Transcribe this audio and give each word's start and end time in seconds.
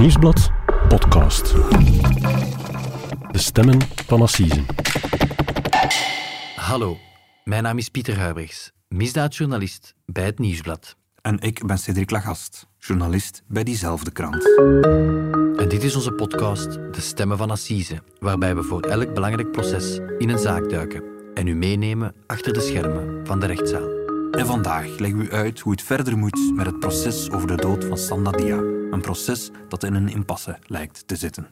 Nieuwsblad 0.00 0.50
podcast. 0.88 1.54
De 3.30 3.38
stemmen 3.38 3.78
van 4.06 4.22
Assisen. 4.22 4.66
Hallo, 6.56 6.96
mijn 7.44 7.62
naam 7.62 7.78
is 7.78 7.88
Pieter 7.88 8.18
Huibrechts, 8.18 8.72
misdaadjournalist 8.88 9.94
bij 10.06 10.24
het 10.24 10.38
Nieuwsblad. 10.38 10.96
En 11.22 11.40
ik 11.40 11.66
ben 11.66 11.78
Cedric 11.78 12.10
Lagast, 12.10 12.66
journalist 12.78 13.42
bij 13.46 13.64
diezelfde 13.64 14.10
krant. 14.10 14.56
En 15.58 15.68
dit 15.68 15.82
is 15.82 15.96
onze 15.96 16.12
podcast 16.12 16.72
De 16.72 17.00
Stemmen 17.00 17.36
van 17.36 17.50
Assise, 17.50 18.02
waarbij 18.18 18.54
we 18.54 18.62
voor 18.62 18.82
elk 18.82 19.14
belangrijk 19.14 19.50
proces 19.50 19.98
in 20.18 20.28
een 20.28 20.38
zaak 20.38 20.70
duiken 20.70 21.02
en 21.34 21.46
u 21.46 21.54
meenemen 21.54 22.14
achter 22.26 22.52
de 22.52 22.60
schermen 22.60 23.26
van 23.26 23.40
de 23.40 23.46
rechtszaal. 23.46 23.99
En 24.30 24.46
vandaag 24.46 24.98
leggen 24.98 25.18
we 25.18 25.24
u 25.24 25.32
uit 25.32 25.60
hoe 25.60 25.72
het 25.72 25.82
verder 25.82 26.18
moet 26.18 26.52
met 26.54 26.66
het 26.66 26.78
proces 26.78 27.30
over 27.30 27.48
de 27.48 27.56
dood 27.56 27.84
van 27.84 27.98
Sanda 27.98 28.30
Dia. 28.30 28.56
Een 28.90 29.00
proces 29.00 29.50
dat 29.68 29.82
in 29.82 29.94
een 29.94 30.08
impasse 30.08 30.58
lijkt 30.66 31.02
te 31.06 31.16
zitten. 31.16 31.48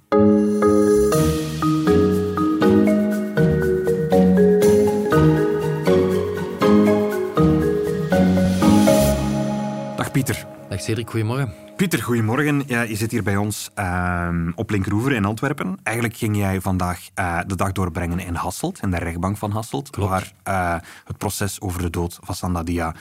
Dag 10.78 10.86
Cedric, 10.86 11.10
goedemorgen. 11.10 11.54
Pieter, 11.76 12.02
goedemorgen. 12.02 12.62
Ja, 12.66 12.82
je 12.82 12.96
zit 12.96 13.10
hier 13.10 13.22
bij 13.22 13.36
ons 13.36 13.70
ehm, 13.74 14.50
op 14.54 14.70
Linkroever 14.70 15.12
in 15.12 15.24
Antwerpen. 15.24 15.78
Eigenlijk 15.82 16.16
ging 16.16 16.36
jij 16.36 16.60
vandaag 16.60 17.08
eh, 17.14 17.40
de 17.46 17.56
dag 17.56 17.72
doorbrengen 17.72 18.18
in 18.18 18.34
Hasselt, 18.34 18.82
in 18.82 18.90
de 18.90 18.96
rechtbank 18.98 19.36
van 19.36 19.50
Hasselt, 19.50 19.90
Klopt. 19.90 20.10
waar 20.10 20.32
eh, 20.42 20.88
het 21.04 21.18
proces 21.18 21.60
over 21.60 21.82
de 21.82 21.90
dood 21.90 22.18
van 22.22 22.34
Sanda 22.34 22.62
Dia 22.62 22.94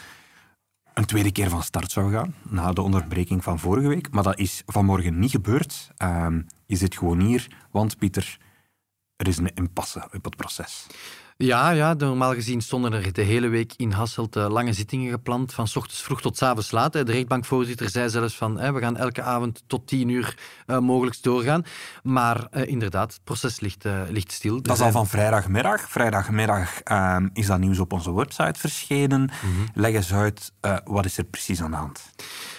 een 0.94 1.05
tweede 1.05 1.31
keer 1.31 1.50
van 1.50 1.63
start 1.63 1.91
zou 1.91 2.12
gaan, 2.12 2.36
na 2.50 2.72
de 2.72 2.81
onderbreking 2.81 3.44
van 3.44 3.59
vorige 3.59 3.88
week. 3.88 4.12
Maar 4.12 4.23
dat 4.23 4.39
is 4.39 4.64
vanmorgen 4.66 5.20
niet 5.20 5.31
gebeurd. 5.31 5.89
Ehm, 5.98 6.41
je 6.66 6.75
zit 6.75 6.98
gewoon 6.98 7.20
hier, 7.20 7.48
want 7.72 7.97
Pieter, 7.97 8.38
er 9.16 9.28
is 9.28 9.38
een 9.38 9.52
impasse 9.53 10.08
op 10.14 10.23
het 10.23 10.36
proces. 10.36 10.88
Ja, 11.39 11.69
ja, 11.69 11.93
normaal 11.93 12.33
gezien 12.33 12.61
stonden 12.61 12.93
er 12.93 13.13
de 13.13 13.21
hele 13.21 13.47
week 13.47 13.73
in 13.75 13.91
Hasselt 13.91 14.35
eh, 14.35 14.49
lange 14.49 14.73
zittingen 14.73 15.11
gepland, 15.11 15.53
van 15.53 15.67
's 15.67 15.75
ochtends 15.75 16.02
vroeg 16.02 16.21
tot 16.21 16.38
's 16.38 16.41
avonds 16.41 16.71
laat. 16.71 16.94
De 16.94 17.03
rechtbankvoorzitter 17.03 17.89
zei 17.89 18.09
zelfs 18.09 18.35
van, 18.35 18.73
we 18.73 18.79
gaan 18.79 18.97
elke 18.97 19.21
avond 19.21 19.63
tot 19.67 19.88
tien 19.88 20.09
uur 20.09 20.38
eh, 20.66 20.79
mogelijk 20.79 21.23
doorgaan. 21.23 21.63
Maar 22.03 22.47
eh, 22.52 22.67
inderdaad, 22.67 23.11
het 23.13 23.23
proces 23.23 23.59
ligt, 23.59 23.85
ligt 24.09 24.31
stil. 24.31 24.61
Dat 24.61 24.71
is 24.71 24.77
zijn- 24.77 24.94
al 24.94 24.97
van 24.99 25.07
vrijdagmiddag. 25.07 25.89
Vrijdagmiddag 25.89 26.81
ehm, 26.81 27.27
is 27.33 27.45
dat 27.47 27.59
nieuws 27.59 27.79
op 27.79 27.94
onze 27.94 28.13
website 28.13 28.59
verschenen. 28.59 29.29
Leg 29.73 29.94
eens 29.94 30.13
uit, 30.13 30.51
wat 30.83 31.05
is 31.05 31.17
er 31.17 31.23
precies 31.23 31.61
aan 31.61 31.72
de 31.72 31.77
hand? 31.77 32.01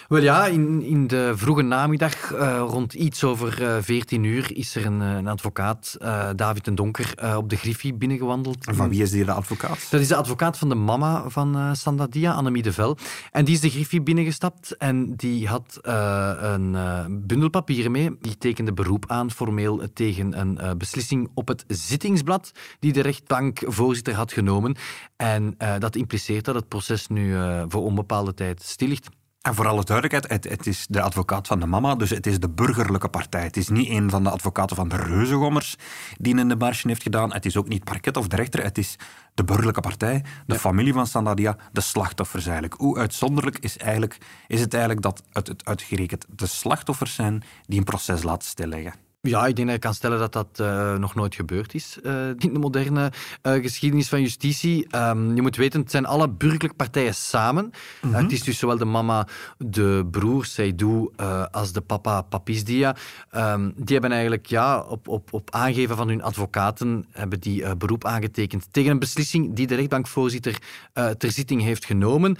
Wel 0.09 0.21
ja, 0.21 0.45
in, 0.45 0.81
in 0.81 1.07
de 1.07 1.33
vroege 1.35 1.61
namiddag, 1.61 2.31
eh, 2.33 2.63
rond 2.67 2.93
iets 2.93 3.23
over 3.23 3.63
eh 3.63 3.77
14 3.81 4.23
uur, 4.23 4.55
is 4.57 4.75
er 4.75 4.85
een, 4.85 5.01
eh, 5.01 5.15
een 5.15 5.27
advocaat, 5.27 5.95
eh, 5.99 6.29
David 6.35 6.65
den 6.65 6.75
Donker, 6.75 7.13
eh, 7.15 7.37
op 7.37 7.49
de 7.49 7.55
Griffie 7.55 7.93
binnengewandeld. 7.93 8.65
En 8.67 8.75
van 8.75 8.89
wie 8.89 9.01
is 9.01 9.11
die 9.11 9.25
de 9.25 9.31
advocaat? 9.31 9.87
Dat 9.89 10.01
is 10.01 10.07
de 10.07 10.15
advocaat 10.15 10.57
van 10.57 10.69
de 10.69 10.75
mama 10.75 11.29
van 11.29 11.55
eh 11.55 11.73
Sandadia, 11.73 12.33
Annemie 12.33 12.63
de 12.63 12.73
Vel. 12.73 12.97
En 13.31 13.45
die 13.45 13.53
is 13.53 13.61
de 13.61 13.69
Griffie 13.69 14.01
binnengestapt 14.01 14.77
en 14.77 15.15
die 15.15 15.47
had 15.47 15.79
eh, 15.81 16.31
een 16.39 16.75
eh, 16.75 17.05
bundel 17.09 17.49
papieren 17.49 17.91
mee. 17.91 18.17
Die 18.21 18.37
tekende 18.37 18.73
beroep 18.73 19.03
aan 19.07 19.31
formeel 19.31 19.81
tegen 19.93 20.39
een 20.39 20.57
eh, 20.57 20.71
beslissing 20.77 21.29
op 21.33 21.47
het 21.47 21.63
zittingsblad 21.67 22.51
die 22.79 22.93
de 22.93 23.01
rechtbankvoorzitter 23.01 24.13
had 24.13 24.31
genomen. 24.31 24.75
En 25.15 25.55
eh, 25.57 25.73
dat 25.79 25.95
impliceert 25.95 26.45
dat 26.45 26.55
het 26.55 26.67
proces 26.67 27.07
nu 27.07 27.35
eh, 27.35 27.63
voor 27.67 27.83
onbepaalde 27.83 28.33
tijd 28.33 28.63
stil 28.63 28.87
ligt. 28.87 29.09
En 29.41 29.55
voor 29.55 29.67
alle 29.67 29.83
duidelijkheid, 29.83 30.43
het, 30.43 30.51
het 30.51 30.67
is 30.67 30.85
de 30.89 31.01
advocaat 31.01 31.47
van 31.47 31.59
de 31.59 31.65
mama, 31.65 31.95
dus 31.95 32.09
het 32.09 32.27
is 32.27 32.39
de 32.39 32.49
burgerlijke 32.49 33.09
partij. 33.09 33.43
Het 33.43 33.57
is 33.57 33.69
niet 33.69 33.89
een 33.89 34.09
van 34.09 34.23
de 34.23 34.29
advocaten 34.29 34.75
van 34.75 34.87
de 34.87 34.95
reuzengommers 34.95 35.75
die 36.17 36.37
in 36.37 36.47
de 36.47 36.55
marge 36.55 36.87
heeft 36.87 37.03
gedaan. 37.03 37.33
Het 37.33 37.45
is 37.45 37.57
ook 37.57 37.67
niet 37.67 37.83
parket 37.83 38.17
of 38.17 38.27
de 38.27 38.35
rechter, 38.35 38.63
het 38.63 38.77
is 38.77 38.95
de 39.33 39.43
burgerlijke 39.43 39.81
partij, 39.81 40.23
de 40.45 40.59
familie 40.59 40.93
van 40.93 41.07
Sandadia, 41.07 41.57
de 41.71 41.81
slachtoffers 41.81 42.43
eigenlijk. 42.43 42.73
Hoe 42.77 42.97
uitzonderlijk 42.97 43.57
is, 43.57 43.77
eigenlijk, 43.77 44.17
is 44.47 44.59
het 44.59 44.73
eigenlijk 44.73 45.03
dat 45.03 45.23
het, 45.31 45.47
het 45.47 45.65
uitgerekend 45.65 46.25
de 46.29 46.47
slachtoffers 46.47 47.15
zijn 47.15 47.43
die 47.65 47.77
een 47.77 47.83
proces 47.83 48.23
laten 48.23 48.47
stilleggen? 48.47 49.08
Ja, 49.21 49.47
ik 49.47 49.55
denk 49.55 49.67
dat 49.67 49.75
je 49.75 49.81
kan 49.81 49.93
stellen 49.93 50.19
dat 50.19 50.33
dat 50.33 50.47
eh, 50.55 50.95
nog 50.95 51.15
nooit 51.15 51.35
gebeurd 51.35 51.73
is 51.73 51.97
eh, 52.03 52.27
in 52.27 52.53
de 52.53 52.59
moderne 52.59 53.11
eh, 53.41 53.53
geschiedenis 53.53 54.09
van 54.09 54.21
justitie. 54.21 54.87
Ehm, 54.89 55.35
je 55.35 55.41
moet 55.41 55.55
weten, 55.55 55.81
het 55.81 55.91
zijn 55.91 56.05
alle 56.05 56.29
burgerlijke 56.29 56.75
partijen 56.75 57.15
samen. 57.15 57.71
Eh, 58.01 58.13
het 58.13 58.31
is 58.31 58.43
dus 58.43 58.59
zowel 58.59 58.77
de 58.77 58.85
mama, 58.85 59.27
de 59.57 60.07
broer 60.11 60.45
Seydou, 60.45 61.11
als 61.51 61.71
de 61.71 61.81
papa 61.81 62.21
Papisdia. 62.21 62.95
Ehm, 63.29 63.71
die 63.75 63.93
hebben 63.93 64.11
eigenlijk 64.11 64.45
ja, 64.45 64.79
op, 64.79 65.07
op, 65.07 65.33
op 65.33 65.51
aangeven 65.51 65.95
van 65.95 66.07
hun 66.07 66.23
advocaten 66.23 67.05
hebben 67.11 67.39
die, 67.39 67.75
beroep 67.75 68.05
aangetekend 68.05 68.67
tegen 68.71 68.91
een 68.91 68.99
beslissing 68.99 69.53
die 69.53 69.67
de 69.67 69.75
rechtbankvoorzitter 69.75 70.57
ter 70.93 71.31
zitting 71.31 71.61
heeft 71.61 71.85
genomen. 71.85 72.37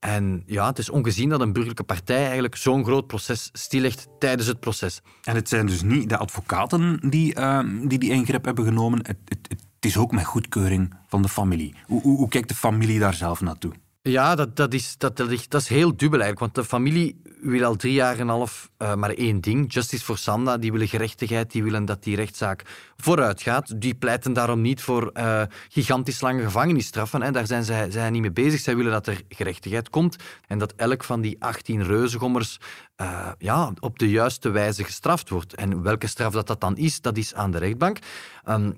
En 0.00 0.42
ja, 0.46 0.66
het 0.66 0.78
is 0.78 0.90
ongezien 0.90 1.28
dat 1.28 1.40
een 1.40 1.52
burgerlijke 1.52 1.84
partij 1.84 2.24
eigenlijk 2.24 2.56
zo'n 2.56 2.84
groot 2.84 3.06
proces 3.06 3.48
stillegt 3.52 4.08
tijdens 4.18 4.48
het 4.48 4.60
proces. 4.60 5.00
En 5.22 5.34
het 5.34 5.48
zijn 5.48 5.66
dus 5.66 5.82
niet 5.82 6.08
de 6.08 6.16
advocaten 6.16 7.10
die 7.10 7.34
ehm, 7.34 7.88
die, 7.88 7.98
die 7.98 8.10
ingreep 8.10 8.44
hebben 8.44 8.64
genomen. 8.64 8.98
Het, 8.98 9.18
het, 9.24 9.46
het 9.48 9.64
is 9.80 9.96
ook 9.96 10.12
met 10.12 10.24
goedkeuring 10.24 10.94
van 11.06 11.22
de 11.22 11.28
familie. 11.28 11.74
Hoe, 11.86 12.02
hoe, 12.02 12.16
hoe 12.16 12.28
kijkt 12.28 12.48
de 12.48 12.54
familie 12.54 12.98
daar 12.98 13.14
zelf 13.14 13.40
naartoe? 13.40 13.72
Ja, 14.02 14.34
dat, 14.34 14.56
dat, 14.56 14.74
is, 14.74 14.98
dat, 14.98 15.16
dat, 15.16 15.30
is- 15.30 15.68
heel 15.68 15.96
dubbel 15.96 16.20
eigenlijk. 16.20 16.38
Want 16.38 16.54
de 16.54 16.64
familie 16.64 17.22
wil 17.40 17.64
al 17.64 17.76
drie 17.76 17.92
jaar 17.92 18.14
en 18.14 18.20
een 18.20 18.28
half 18.28 18.70
eh, 18.76 18.94
maar 18.94 19.10
één 19.10 19.40
ding. 19.40 19.72
Justice 19.72 20.04
for 20.04 20.18
Sanda. 20.18 20.58
Die 20.58 20.72
willen 20.72 20.88
gerechtigheid. 20.88 21.50
Die 21.52 21.62
willen 21.62 21.84
dat 21.84 22.02
die 22.02 22.16
rechtszaak 22.16 22.62
vooruit 22.96 23.42
gaat. 23.42 23.80
Die 23.80 23.94
pleiten 23.94 24.32
daarom 24.32 24.60
niet 24.60 24.82
voor 24.82 25.10
eh, 25.12 25.42
gigantisch 25.68 26.20
lange 26.20 26.42
gevangenisstraffen. 26.42 27.22
Hè. 27.22 27.30
Daar 27.30 27.46
zijn 27.46 27.64
zij, 27.64 27.90
zij 27.90 28.10
niet 28.10 28.20
mee 28.20 28.32
bezig. 28.32 28.60
Zij 28.60 28.76
willen 28.76 28.92
dat 28.92 29.06
er 29.06 29.22
gerechtigheid 29.28 29.88
komt. 29.90 30.16
En 30.46 30.58
dat 30.58 30.72
elk 30.76 31.04
van 31.04 31.20
die 31.20 31.36
18 31.42 31.82
reuzengommers 31.84 32.58
eh, 32.96 33.28
ja, 33.38 33.72
op 33.80 33.98
de 33.98 34.10
juiste 34.10 34.50
wijze 34.50 34.84
gestraft 34.84 35.28
wordt. 35.28 35.54
En 35.54 35.82
welke 35.82 36.06
straf 36.06 36.32
dat, 36.32 36.46
dat 36.46 36.60
dan 36.60 36.76
is, 36.76 37.00
dat 37.00 37.16
is 37.16 37.34
aan 37.34 37.50
de 37.50 37.58
rechtbank. 37.58 37.98
Ehm, 38.44 38.70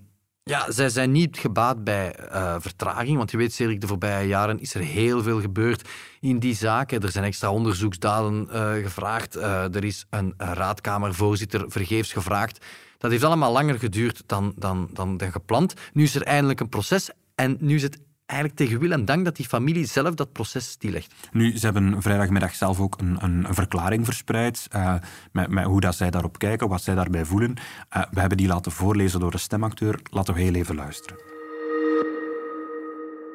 ja, 0.44 0.70
zij 0.70 0.88
zijn 0.88 1.12
niet 1.12 1.38
gebaat 1.38 1.84
bij 1.84 2.14
eh, 2.14 2.56
vertraging, 2.58 3.16
want 3.16 3.30
je 3.30 3.36
weet, 3.36 3.52
Cedric, 3.52 3.80
de 3.80 3.86
voorbije 3.86 4.26
jaren 4.26 4.60
is 4.60 4.74
er 4.74 4.80
heel 4.80 5.22
veel 5.22 5.40
gebeurd 5.40 5.88
in 6.20 6.38
die 6.38 6.54
zaken. 6.54 7.00
Er 7.00 7.10
zijn 7.10 7.24
extra 7.24 7.50
onderzoeksdaden 7.52 8.48
eh, 8.50 8.72
gevraagd. 8.72 9.36
Eh, 9.36 9.74
er 9.74 9.84
is 9.84 10.06
een 10.10 10.34
raadkamervoorzitter 10.36 11.64
vergeefs 11.70 12.12
gevraagd. 12.12 12.64
Dat 12.98 13.10
heeft 13.10 13.24
allemaal 13.24 13.52
langer 13.52 13.78
geduurd 13.78 14.22
dan, 14.26 14.52
dan, 14.56 14.88
dan, 14.92 15.16
dan 15.16 15.32
gepland. 15.32 15.74
Nu 15.92 16.02
is 16.02 16.14
er 16.14 16.22
eindelijk 16.22 16.60
een 16.60 16.68
proces 16.68 17.10
en 17.34 17.56
nu 17.60 17.74
is 17.74 17.82
het 17.82 17.98
eigenlijk 18.26 18.60
tegen 18.60 18.80
wil 18.80 18.90
en 18.90 19.04
dank 19.04 19.24
dat 19.24 19.36
die 19.36 19.46
familie 19.46 19.86
zelf 19.86 20.14
dat 20.14 20.32
proces 20.32 20.68
stillegt. 20.68 21.14
Nu, 21.32 21.58
ze 21.58 21.64
hebben 21.64 22.02
vrijdagmiddag 22.02 22.54
zelf 22.54 22.80
ook 22.80 23.00
een, 23.00 23.16
een, 23.20 23.44
een 23.44 23.54
verklaring 23.54 24.04
verspreid 24.04 24.66
eh, 24.70 24.94
met, 25.32 25.48
met 25.48 25.64
hoe 25.64 25.80
dat 25.80 25.94
zij 25.94 26.10
daarop 26.10 26.38
kijken, 26.38 26.68
wat 26.68 26.82
zij 26.82 26.94
daarbij 26.94 27.24
voelen. 27.24 27.54
Eh, 27.88 28.02
we 28.10 28.20
hebben 28.20 28.38
die 28.38 28.46
laten 28.46 28.72
voorlezen 28.72 29.20
door 29.20 29.32
een 29.32 29.38
stemacteur. 29.38 30.00
Laten 30.10 30.34
we 30.34 30.40
heel 30.40 30.54
even 30.54 30.74
luisteren. 30.74 31.18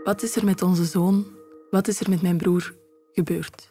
Wat 0.03 0.23
is 0.23 0.35
er 0.35 0.45
met 0.45 0.61
onze 0.61 0.85
zoon? 0.85 1.25
Wat 1.69 1.87
is 1.87 1.99
er 1.99 2.09
met 2.09 2.21
mijn 2.21 2.37
broer 2.37 2.75
gebeurd? 3.11 3.69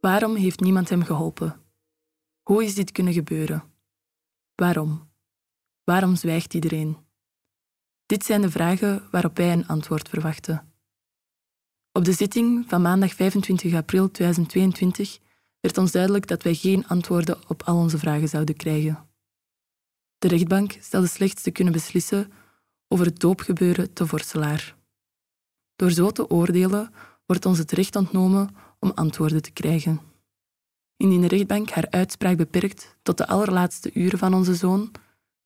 Waarom 0.00 0.36
heeft 0.36 0.60
niemand 0.60 0.88
hem 0.88 1.02
geholpen? 1.02 1.60
Hoe 2.42 2.64
is 2.64 2.74
dit 2.74 2.92
kunnen 2.92 3.12
gebeuren? 3.12 3.62
Waarom? 4.54 5.10
Waarom 5.84 6.16
zwijgt 6.16 6.54
iedereen? 6.54 6.96
Dit 8.10 8.24
zijn 8.24 8.40
de 8.40 8.50
vragen 8.50 9.02
waarop 9.10 9.36
wij 9.36 9.52
een 9.52 9.66
antwoord 9.66 10.08
verwachten. 10.08 10.72
Op 11.92 12.04
de 12.04 12.12
zitting 12.12 12.64
van 12.68 12.82
maandag 12.82 13.14
25 13.14 13.74
april 13.74 14.10
2022 14.10 15.18
werd 15.60 15.78
ons 15.78 15.92
duidelijk 15.92 16.26
dat 16.26 16.42
wij 16.42 16.54
geen 16.54 16.86
antwoorden 16.86 17.38
op 17.48 17.62
al 17.62 17.76
onze 17.76 17.98
vragen 17.98 18.28
zouden 18.28 18.56
krijgen. 18.56 19.08
De 20.18 20.28
rechtbank 20.28 20.76
stelde 20.80 21.06
slechts 21.06 21.42
te 21.42 21.50
kunnen 21.50 21.72
beslissen 21.72 22.32
over 22.88 23.06
het 23.06 23.20
doopgebeuren 23.20 23.92
te 23.92 24.06
Vorselaar. 24.06 24.76
Door 25.76 25.90
zo 25.90 26.10
te 26.10 26.30
oordelen 26.30 26.92
wordt 27.26 27.46
ons 27.46 27.58
het 27.58 27.72
recht 27.72 27.96
ontnomen 27.96 28.56
om 28.78 28.90
antwoorden 28.94 29.42
te 29.42 29.52
krijgen. 29.52 30.00
Indien 30.96 31.20
de 31.20 31.28
rechtbank 31.28 31.70
haar 31.70 31.90
uitspraak 31.90 32.36
beperkt 32.36 32.96
tot 33.02 33.18
de 33.18 33.26
allerlaatste 33.26 33.90
uren 33.94 34.18
van 34.18 34.34
onze 34.34 34.54
zoon, 34.54 34.90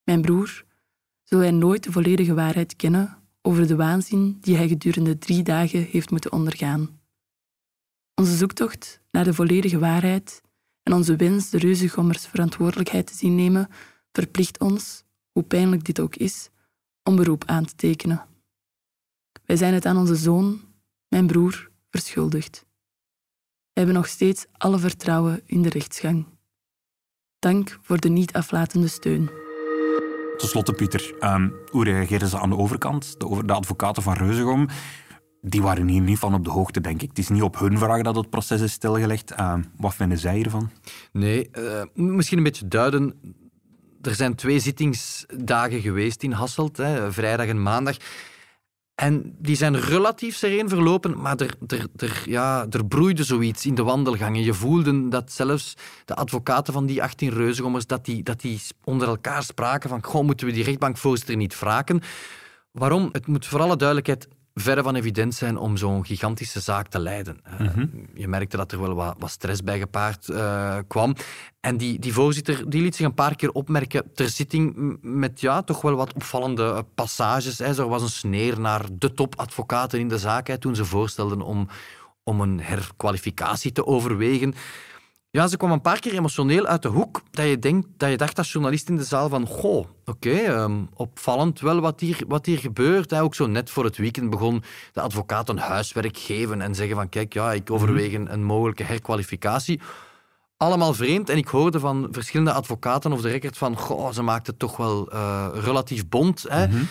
mijn 0.05 0.23
broer, 0.23 0.65
zullen 1.35 1.59
nooit 1.59 1.83
de 1.83 1.93
volledige 1.93 2.35
waarheid 2.35 2.77
kennen 2.77 3.19
over 3.43 3.67
de 3.67 3.77
waanzin 3.77 4.39
die 4.41 4.57
hij 4.57 4.69
gedurende 4.69 5.19
drie 5.19 5.43
dagen 5.43 5.83
heeft 5.83 6.11
moeten 6.11 6.33
ondergaan. 6.33 7.01
Onze 8.15 8.37
zoektocht 8.37 9.01
naar 9.11 9.25
de 9.25 9.35
volledige 9.35 9.79
waarheid 9.79 10.43
en 10.83 10.93
onze 10.93 11.17
wens 11.17 11.51
de 11.51 11.59
reuzengommers 11.59 12.27
verantwoordelijkheid 12.27 13.07
te 13.07 13.15
zien 13.15 13.35
nemen, 13.35 13.69
verplicht 14.13 14.61
ons, 14.61 15.05
hoe 15.33 15.43
pijnlijk 15.43 15.85
dit 15.85 16.01
ook 16.01 16.17
is, 16.17 16.51
om 17.03 17.17
beroep 17.17 17.45
aan 17.45 17.65
te 17.65 17.75
tekenen. 17.75 18.27
Wij 19.45 19.57
zijn 19.57 19.75
het 19.75 19.87
aan 19.87 19.97
onze 19.97 20.17
zoon, 20.17 20.61
mijn 21.09 21.27
broer, 21.27 21.71
verschuldigd. 21.91 22.67
We 23.73 23.81
hebben 23.81 23.95
nog 23.95 24.09
steeds 24.09 24.47
alle 24.53 24.79
vertrouwen 24.79 25.43
in 25.47 25.63
de 25.63 25.69
rechtsgang. 25.69 26.27
Dank 27.39 27.79
voor 27.83 28.01
de 28.01 28.09
niet 28.09 28.33
aflatende 28.33 28.89
steun. 28.89 29.44
Ten 30.37 30.49
slotte, 30.49 30.73
Pieter, 30.73 31.15
ehm, 31.21 31.49
hoe 31.71 31.85
reageerden 31.85 32.29
ze 32.29 32.39
aan 32.39 32.51
de 32.51 32.57
overkant? 32.57 33.15
De, 33.19 33.53
advocaten 33.53 34.03
van 34.03 34.15
Reuzegom, 34.15 34.69
die 35.41 35.63
waren 35.63 35.89
hier 35.89 36.01
niet 36.01 36.19
van 36.19 36.35
op 36.35 36.45
de 36.45 36.51
hoogte, 36.51 36.81
denk 36.81 37.03
ik. 37.03 37.09
Het 37.09 37.19
is 37.19 37.29
niet 37.29 37.43
op 37.43 37.59
hun 37.59 37.79
vraag 37.79 38.03
dat 38.03 38.17
het 38.17 38.31
proces 38.31 38.61
is 38.61 38.73
stilgelegd. 38.73 39.31
Ehm, 39.31 39.63
wat 39.77 39.95
vinden 39.95 40.19
zij 40.19 40.37
hiervan? 40.37 40.71
Nee, 41.13 41.51
uh, 41.59 41.83
misschien 41.95 42.39
een 42.39 42.45
beetje 42.45 42.69
duiden. 42.69 43.15
Er 44.03 44.15
zijn 44.15 44.35
twee 44.35 44.59
zittingsdagen 44.59 45.81
geweest 45.81 46.23
in 46.23 46.33
Hasselt, 46.33 46.77
hè, 46.77 47.13
vrijdag 47.13 47.47
en 47.47 47.63
maandag. 47.63 47.97
En 48.95 49.37
die 49.39 49.57
zijn 49.57 49.81
relatief 49.81 50.37
sereen 50.37 50.69
verlopen, 50.69 51.21
maar 51.21 51.37
er, 51.37 51.55
er, 51.67 51.87
er, 51.97 52.23
ja, 52.25 52.67
er 52.71 52.87
broeide 52.87 53.25
zoiets 53.25 53.67
in 53.67 53.75
de 53.75 53.83
wandelgangen. 53.83 54.43
Je 54.43 54.55
voelde 54.55 55.09
dat 55.09 55.33
zelfs 55.33 55.75
de 56.05 56.15
advocaten 56.15 56.73
van 56.73 56.87
die 56.87 57.03
18 57.03 57.31
reuzengommers, 57.31 57.87
dat 57.87 58.05
die, 58.05 58.23
dat 58.23 58.41
die 58.41 58.61
onder 58.85 59.09
elkaar 59.09 59.43
spraken 59.43 59.89
van 59.89 60.05
goh, 60.05 60.25
moeten 60.25 60.47
we 60.47 60.53
die 60.53 60.65
rechtbankvoorzitter 60.65 61.37
niet 61.37 61.59
wraken? 61.59 62.03
Waarom? 62.71 63.09
Het 63.13 63.27
moet 63.27 63.47
voor 63.47 63.61
alle 63.61 63.77
duidelijkheid 63.77 64.29
verre 64.55 64.83
van 64.83 64.95
evident 64.95 65.35
zijn 65.35 65.57
om 65.57 65.77
zo'n 65.77 66.05
gigantische 66.05 66.61
zaak 66.61 66.89
te 66.89 66.99
leiden. 66.99 67.41
Eh, 67.45 67.61
mhm. 67.61 67.87
Je 68.15 68.29
merkte 68.29 68.57
dat 68.57 68.73
er 68.73 68.81
wel 68.81 68.95
wat, 68.95 69.15
wat 69.19 69.31
stress 69.31 69.63
bij 69.63 69.79
gepaard 69.79 70.29
uh, 70.29 70.79
kwam. 70.89 71.15
En 71.61 71.77
die, 71.77 71.99
die 71.99 72.13
voorzitter 72.13 72.71
die 72.71 72.83
liet 72.83 72.97
zich 72.97 73.07
een 73.07 73.15
paar 73.15 73.37
keer 73.37 73.51
opmerken 73.51 74.15
ter 74.15 74.29
zitting 74.29 74.97
met 75.01 75.41
ja, 75.41 75.63
toch 75.63 75.81
wel 75.81 75.95
wat 75.95 76.15
opvallende 76.15 76.85
passages. 76.95 77.59
Hè. 77.59 77.67
Er 77.67 77.89
was 77.89 78.03
een 78.03 78.09
sneer 78.09 78.61
naar 78.61 78.85
de 78.93 79.13
topadvocaten 79.13 79.99
in 79.99 80.09
de 80.09 80.19
zaak 80.19 80.47
hè, 80.47 80.59
toen 80.59 80.75
ze 80.75 80.85
voorstelden 80.85 81.41
om, 81.41 81.69
om 82.23 82.41
een 82.41 82.61
herkwalificatie 82.61 83.73
te 83.73 83.87
overwegen. 83.87 84.55
Ja, 85.35 85.47
ze 85.47 85.57
kwam 85.57 85.71
een 85.71 85.81
paar 85.81 85.99
keer 85.99 86.15
emotioneel 86.15 86.67
uit 86.67 86.83
de 86.83 86.89
hoek 86.89 87.23
dat 87.31 87.47
je, 87.47 87.59
denkt, 87.59 87.89
dat 87.97 88.11
je 88.11 88.17
dacht 88.17 88.39
als 88.39 88.53
journalist 88.53 88.89
in 88.89 88.97
de 88.97 89.05
zaal 89.05 89.29
van 89.29 89.47
goh, 89.47 89.87
oké, 90.05 90.31
ehm, 90.31 90.83
opvallend 90.95 91.61
wel 91.61 91.81
wat 91.81 92.01
hier, 92.01 92.25
wat 92.29 92.47
hier 92.47 92.59
gebeurt. 92.59 93.11
Hè. 93.11 93.23
Ook 93.23 93.35
zo 93.35 93.47
net 93.47 93.71
voor 93.71 93.85
het 93.85 93.97
weekend 93.97 94.31
begon 94.31 94.63
de 94.93 95.01
advocaat 95.01 95.49
een 95.49 95.59
huiswerk 95.59 96.17
geven 96.17 96.61
en 96.61 96.75
zeggen 96.75 96.97
van 96.97 97.09
kijk, 97.09 97.33
ja, 97.33 97.53
ik 97.53 97.71
overweeg 97.71 98.13
een, 98.13 98.33
een 98.33 98.45
mogelijke 98.45 98.83
herkwalificatie. 98.83 99.81
Allemaal 100.57 100.95
vreemd. 100.95 101.29
En 101.29 101.37
ik 101.37 101.49
hoorde 101.49 101.81
van 101.81 102.09
verschillende 102.11 102.53
advocaten 102.53 103.13
of 103.13 103.21
de 103.21 103.31
record 103.31 103.59
van 103.59 103.77
goh, 103.77 104.13
ze 104.13 104.23
maakten 104.23 104.53
het 104.53 104.61
toch 104.61 104.77
wel 104.77 105.13
uh, 105.13 105.49
relatief 105.53 106.09
bond. 106.09 106.45
Hè. 106.49 106.67
Mhm. 106.67 106.83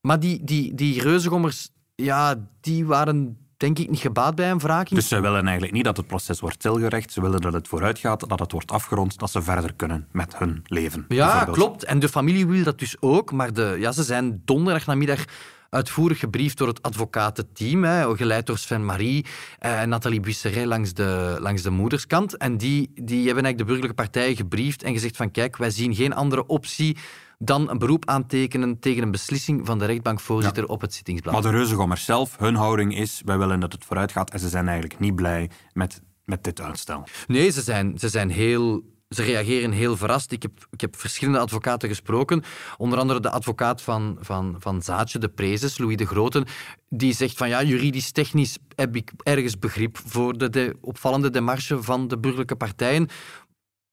Maar 0.00 0.20
die, 0.20 0.44
die, 0.44 0.74
die 0.74 1.02
reuzengommers, 1.02 1.70
ja, 1.94 2.34
die 2.60 2.86
waren 2.86 3.41
denk 3.62 3.78
ik 3.78 3.90
niet 3.90 4.00
gebaat 4.00 4.34
bij 4.34 4.50
een 4.50 4.58
wraking. 4.58 4.98
Dus 4.98 5.08
ze 5.08 5.20
willen 5.20 5.42
eigenlijk 5.42 5.72
niet 5.72 5.84
dat 5.84 5.96
het 5.96 6.06
proces 6.06 6.40
wordt 6.40 6.56
stilgerecht. 6.56 7.12
Ze 7.12 7.20
willen 7.20 7.40
dat 7.40 7.52
het 7.52 7.68
vooruit 7.68 7.98
gaat, 7.98 8.28
dat 8.28 8.38
het 8.38 8.52
wordt 8.52 8.70
afgerond, 8.70 9.18
dat 9.18 9.30
ze 9.30 9.42
verder 9.42 9.74
kunnen 9.74 10.06
met 10.12 10.38
hun 10.38 10.64
leven. 10.66 11.04
Ja, 11.08 11.44
klopt. 11.44 11.84
En 11.84 11.98
de 11.98 12.08
familie 12.08 12.46
wil 12.46 12.64
dat 12.64 12.78
dus 12.78 12.96
ook. 13.00 13.32
Maar 13.32 13.52
de, 13.52 13.76
ja, 13.78 13.92
ze 13.92 14.02
zijn 14.02 14.42
donderdag 14.44 14.86
namiddag 14.86 15.24
uitvoerig 15.68 16.18
gebriefd 16.18 16.58
door 16.58 16.68
het 16.68 16.82
advocatenteam, 16.82 17.84
hè, 17.84 18.16
geleid 18.16 18.46
door 18.46 18.58
Sven 18.58 18.84
Marie 18.84 19.26
eh, 19.58 19.80
en 19.80 19.88
Nathalie 19.88 20.20
Buisseret 20.20 20.66
langs 20.66 20.92
de, 20.94 21.36
langs 21.40 21.62
de 21.62 21.70
moederskant. 21.70 22.36
En 22.36 22.56
die, 22.56 22.90
die 22.94 23.26
hebben 23.26 23.44
eigenlijk 23.44 23.58
de 23.58 23.64
burgerlijke 23.64 24.02
partijen 24.02 24.36
gebriefd 24.36 24.82
en 24.82 24.92
gezegd 24.92 25.16
van 25.16 25.30
kijk, 25.30 25.56
wij 25.56 25.70
zien 25.70 25.94
geen 25.94 26.14
andere 26.14 26.46
optie 26.46 26.96
dan 27.44 27.70
een 27.70 27.78
beroep 27.78 28.08
aantekenen 28.08 28.78
tegen 28.78 29.02
een 29.02 29.10
beslissing 29.10 29.66
van 29.66 29.78
de 29.78 29.84
rechtbankvoorzitter 29.84 30.68
op 30.68 30.80
het 30.80 30.94
zittingsblad. 30.94 31.32
Maar 31.34 31.42
de 31.42 31.50
Reuzengommers 31.50 32.04
zelf, 32.04 32.38
hun 32.38 32.54
houding 32.54 32.96
is, 32.96 33.22
wij 33.24 33.38
willen 33.38 33.60
dat 33.60 33.72
het 33.72 33.84
vooruit 33.84 34.12
gaat 34.12 34.30
en 34.30 34.38
ze 34.38 34.48
zijn 34.48 34.68
eigenlijk 34.68 35.00
niet 35.00 35.14
blij 35.14 35.50
met, 35.72 36.02
met 36.24 36.44
dit 36.44 36.60
uitstel. 36.60 37.04
Nee, 37.26 37.50
ze 37.50 37.62
zijn, 37.62 37.98
ze 37.98 38.08
zijn 38.08 38.30
heel 38.30 38.90
ze 39.08 39.22
reageren 39.22 39.70
heel 39.70 39.96
verrast. 39.96 40.32
Ik 40.32 40.42
heb, 40.42 40.66
ik 40.70 40.80
heb 40.80 40.96
verschillende 40.96 41.38
advocaten 41.38 41.88
gesproken. 41.88 42.42
Onder 42.76 42.98
andere 42.98 43.20
de 43.20 43.30
advocaat 43.30 43.82
van, 43.82 44.16
van, 44.20 44.56
van 44.58 44.82
Zaatje, 44.82 45.18
de 45.18 45.28
Prezes, 45.28 45.78
Louis 45.78 45.96
de 45.96 46.06
Groten. 46.06 46.44
Die 46.88 47.14
zegt 47.14 47.36
van 47.36 47.48
ja, 47.48 47.62
juridisch-technisch 47.62 48.58
heb 48.74 48.96
ik 48.96 49.12
ergens 49.22 49.58
begrip 49.58 49.98
voor 50.04 50.38
de, 50.38 50.50
de 50.50 50.76
opvallende 50.80 51.30
demarche 51.30 51.82
van 51.82 52.08
de 52.08 52.18
burgerlijke 52.18 52.56
partijen 52.56 53.08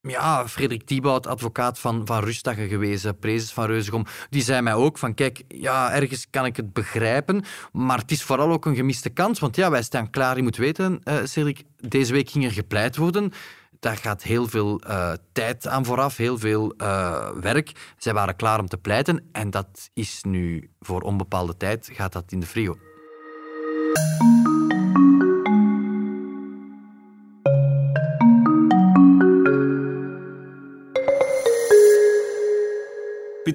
ja, 0.02 0.48
Frederik 0.48 0.86
Thibaut, 0.86 1.26
advocaat 1.26 1.78
van, 1.78 2.06
van 2.06 2.24
Rustagge 2.24 2.68
gewezen, 2.68 3.18
prezes 3.18 3.52
van 3.52 3.66
Reuzegom, 3.66 4.06
die 4.30 4.42
zei 4.42 4.60
mij 4.60 4.74
ook 4.74 4.98
van, 4.98 5.14
kijk, 5.14 5.42
ja, 5.48 5.92
ergens 5.92 6.26
kan 6.30 6.44
ik 6.44 6.56
het 6.56 6.72
begrijpen, 6.72 7.44
maar 7.72 7.98
het 7.98 8.10
is 8.10 8.22
vooral 8.22 8.50
ook 8.50 8.66
een 8.66 8.74
gemiste 8.74 9.10
kans, 9.10 9.38
want 9.38 9.56
ja, 9.56 9.70
wij 9.70 9.82
staan 9.82 10.10
klaar, 10.10 10.36
je 10.36 10.42
moet 10.42 10.56
weten, 10.56 11.00
uh, 11.04 11.54
deze 11.76 12.12
week 12.12 12.30
ging 12.30 12.44
er 12.44 12.52
gepleit 12.52 12.96
worden. 12.96 13.32
Daar 13.80 13.96
gaat 13.96 14.22
heel 14.22 14.48
veel 14.48 14.80
uh, 14.86 15.12
tijd 15.32 15.66
aan 15.66 15.84
vooraf, 15.84 16.16
heel 16.16 16.38
veel 16.38 16.74
uh, 16.76 17.28
werk. 17.30 17.72
Zij 17.96 18.12
waren 18.12 18.36
klaar 18.36 18.60
om 18.60 18.68
te 18.68 18.76
pleiten 18.76 19.28
en 19.32 19.50
dat 19.50 19.90
is 19.94 20.22
nu 20.22 20.70
voor 20.80 21.00
onbepaalde 21.00 21.56
tijd, 21.56 21.90
gaat 21.92 22.12
dat 22.12 22.32
in 22.32 22.40
de 22.40 22.46
frio. 22.46 22.78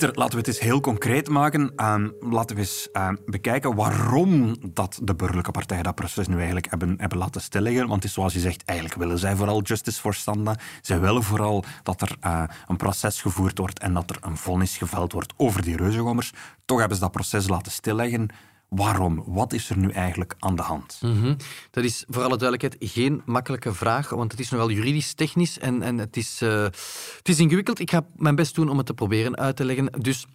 Laten 0.02 0.32
we 0.32 0.38
het 0.38 0.48
eens 0.48 0.60
heel 0.60 0.80
concreet 0.80 1.30
maken. 1.30 1.72
Uh, 1.76 1.96
laten 2.20 2.56
we 2.56 2.62
eens 2.62 2.90
uh, 2.94 3.10
bekijken 3.26 3.76
waarom 3.76 4.56
dat 4.74 5.00
de 5.04 5.16
burgerlijke 5.16 5.52
partijen 5.52 5.84
dat 5.84 5.96
proces 5.96 6.28
nu 6.28 6.36
eigenlijk 6.36 6.70
hebben, 6.70 6.96
hebben 6.98 7.18
laten 7.18 7.42
stilleggen. 7.42 7.88
Want 7.88 8.04
is 8.04 8.14
zoals 8.14 8.34
je 8.34 8.40
zegt, 8.40 8.64
eigenlijk 8.66 9.00
willen 9.00 9.20
zij 9.20 9.36
vooral 9.36 9.62
justice 9.62 10.14
Standa. 10.14 10.56
Zij 10.82 11.00
willen 11.00 11.24
vooral 11.24 11.64
dat 11.84 12.02
er 12.02 12.16
uh, 12.26 12.44
een 12.68 12.78
proces 12.78 13.22
gevoerd 13.22 13.58
wordt 13.58 13.80
en 13.80 13.94
dat 13.94 14.10
er 14.10 14.18
een 14.22 14.38
vonnis 14.38 14.78
geveld 14.78 15.12
wordt 15.12 15.34
over 15.38 15.62
die 15.62 15.78
reuzengommers. 15.78 16.34
Toch 16.66 16.80
hebben 16.80 16.98
ze 16.98 17.04
dat 17.04 17.12
proces 17.12 17.48
laten 17.48 17.72
stilleggen. 17.72 18.30
Waarom? 18.70 19.24
Wat 19.26 19.54
is 19.54 19.70
er 19.70 19.78
nu 19.78 19.90
eigenlijk 19.90 20.36
aan 20.40 20.56
de 20.56 20.62
hand? 20.62 21.00
Mhm. 21.02 21.36
Dat 21.72 21.84
is 21.84 22.04
voor 22.08 22.24
alle 22.24 22.38
duidelijkheid 22.38 22.92
geen 22.92 23.22
makkelijke 23.26 23.74
vraag, 23.74 24.10
want 24.10 24.32
het 24.32 24.40
is 24.40 24.50
nogal 24.50 24.70
juridisch-technisch 24.70 25.60
en, 25.60 25.82
en 25.82 25.98
het, 25.98 26.18
is, 26.18 26.42
uh, 26.42 26.64
het 27.18 27.30
is 27.30 27.40
ingewikkeld. 27.40 27.80
Ik 27.80 27.90
ga 27.90 28.06
mijn 28.16 28.36
best 28.36 28.56
doen 28.56 28.70
om 28.70 28.78
het 28.78 28.86
te 28.86 28.94
proberen 28.94 29.38
uit 29.38 29.56
te 29.56 29.66
leggen. 29.66 29.92
Dus 30.02 30.26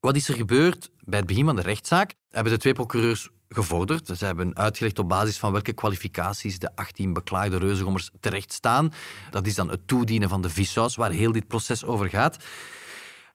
wat 0.00 0.16
is 0.16 0.28
er 0.28 0.34
gebeurd 0.34 0.90
bij 1.04 1.18
het 1.18 1.28
begin 1.28 1.44
van 1.44 1.56
de 1.56 1.62
rechtszaak? 1.62 2.14
Hebben 2.30 2.52
de 2.52 2.58
twee 2.58 2.72
procureurs 2.72 3.28
gevorderd. 3.48 4.06
Ze 4.18 4.24
hebben 4.24 4.56
uitgelegd 4.56 4.98
op 4.98 5.08
basis 5.08 5.38
van 5.38 5.52
welke 5.52 5.72
kwalificaties 5.72 6.58
de 6.58 6.76
18 6.76 7.12
beklaagde 7.12 7.58
reuzengommers 7.58 8.10
terecht 8.20 8.52
staan. 8.52 8.92
Dat 9.30 9.46
is 9.46 9.54
dan 9.54 9.70
het 9.70 9.88
toedienen 9.88 10.28
van 10.28 10.42
de 10.42 10.50
vissaus, 10.50 10.96
waar 10.96 11.10
heel 11.10 11.32
dit 11.32 11.46
proces 11.46 11.84
over 11.84 12.08
gaat. 12.08 12.36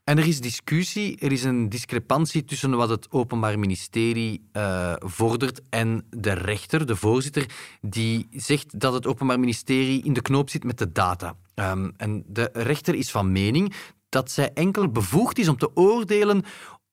En 0.06 0.18
er 0.18 0.28
is 0.28 0.42
discussie, 0.42 1.18
er 1.20 1.32
is 1.32 1.44
een 1.44 1.70
discrepantie 1.70 2.44
tussen 2.44 2.78
wat 2.78 2.90
het 2.90 3.12
Openbaar 3.12 3.60
Ministerie 3.60 4.50
uh, 4.54 4.94
vordert 5.00 5.62
en 5.70 6.06
de 6.10 6.34
rechter, 6.34 6.86
de 6.86 6.96
voorzitter, 6.96 7.46
die 7.82 8.28
zegt 8.32 8.80
dat 8.80 8.94
het 8.94 9.08
Openbaar 9.08 9.40
Ministerie 9.40 10.04
in 10.04 10.14
de 10.14 10.22
knoop 10.22 10.50
zit 10.50 10.64
met 10.64 10.78
de 10.78 10.92
data. 10.92 11.36
Um, 11.56 11.94
en 11.98 12.24
de 12.28 12.50
rechter 12.54 12.96
is 12.96 13.12
van 13.12 13.32
mening 13.32 13.74
dat 14.10 14.32
zij 14.32 14.52
enkel 14.54 14.90
bevoegd 14.90 15.38
is 15.38 15.48
om 15.48 15.58
te 15.58 15.76
oordelen 15.76 16.44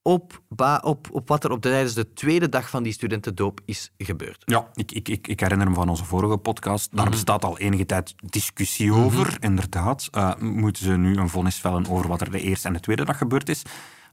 op, 0.03 0.43
op, 0.83 1.09
op 1.11 1.29
wat 1.29 1.45
er 1.45 1.51
op 1.51 1.63
de, 1.63 1.69
tijdens 1.69 1.95
de 1.95 2.13
tweede 2.13 2.49
dag 2.49 2.71
van 2.71 2.83
die 2.83 2.93
studentendoop 2.93 3.61
is 3.65 3.93
gebeurd. 3.99 4.43
Ja, 4.45 4.69
ik, 4.75 4.93
ik, 4.93 5.09
ik, 5.09 5.29
ik 5.29 5.41
herinner 5.41 5.69
me 5.69 5.75
van 5.75 5.89
onze 5.89 6.05
vorige 6.05 6.37
podcast. 6.37 6.89
Daar 6.91 7.05
mhm. 7.05 7.11
bestaat 7.11 7.45
al 7.45 7.59
enige 7.59 7.87
tijd 7.87 8.15
discussie 8.25 8.93
over, 8.93 9.27
mhm. 9.27 9.37
inderdaad. 9.41 10.09
Uh, 10.13 10.37
moeten 10.37 10.85
ze 10.85 10.93
nu 10.93 11.17
een 11.17 11.29
vonnis 11.29 11.57
vellen 11.57 11.89
over 11.89 12.09
wat 12.09 12.21
er 12.21 12.31
de 12.31 12.41
eerste 12.41 12.69
en 12.69 12.75
de 12.75 12.81
tweede 12.81 13.05
dag 13.05 13.19
gebeurd 13.19 13.49
is? 13.49 13.63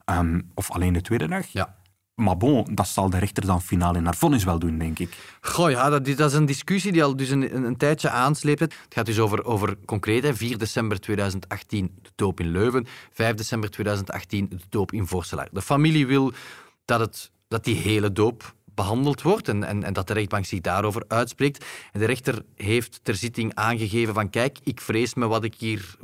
Um, 0.05 0.51
of 0.53 0.71
alleen 0.71 0.93
de 0.93 1.01
tweede 1.01 1.27
dag? 1.27 1.47
Ja. 1.47 1.75
Maar 2.19 2.37
bon, 2.37 2.67
dat 2.71 2.87
zal 2.87 3.09
de 3.09 3.17
rechter 3.17 3.45
dan 3.45 3.61
finaal 3.61 3.95
in 3.95 4.05
haar 4.05 4.15
vonnis 4.15 4.43
wel 4.43 4.59
doen, 4.59 4.77
denk 4.77 4.99
ik. 4.99 5.17
Goh, 5.41 5.69
ja, 5.69 5.89
dat, 5.89 6.07
is 6.07 6.33
een 6.33 6.45
discussie 6.45 6.91
die 6.91 7.03
al 7.03 7.15
dus 7.15 7.29
een, 7.29 7.65
een, 7.65 7.77
tijdje 7.77 8.09
aansleept. 8.09 8.59
Het 8.59 8.75
gaat 8.89 9.05
dus 9.05 9.19
over, 9.19 9.45
over 9.45 9.77
concreet, 9.85 10.23
hè, 10.23 10.35
4 10.35 10.57
december 10.57 10.99
2018 10.99 11.91
de 12.01 12.09
doop 12.15 12.39
in 12.39 12.51
Leuven, 12.51 12.87
5 13.11 13.35
december 13.35 13.69
2018 13.69 14.49
de 14.49 14.57
doop 14.69 14.91
in 14.91 15.07
Voorselaar. 15.07 15.47
De 15.51 15.61
familie 15.61 16.07
wil 16.07 16.31
dat, 16.85 16.99
het, 16.99 17.31
dat 17.47 17.63
die 17.63 17.75
hele 17.75 18.11
doop 18.11 18.53
behandeld 18.65 19.21
wordt 19.21 19.47
en, 19.47 19.63
en, 19.63 19.83
en, 19.83 19.93
dat 19.93 20.07
de 20.07 20.13
rechtbank 20.13 20.45
zich 20.45 20.61
daarover 20.61 21.03
uitspreekt. 21.07 21.65
En 21.91 21.99
de 21.99 22.05
rechter 22.05 22.43
heeft 22.55 22.99
ter 23.03 23.15
zitting 23.15 23.55
aangegeven 23.55 24.13
van 24.13 24.29
kijk, 24.29 24.57
ik 24.63 24.81
vrees 24.81 25.13
me 25.13 25.27
wat 25.27 25.43
ik 25.43 25.55
hier 25.57 25.95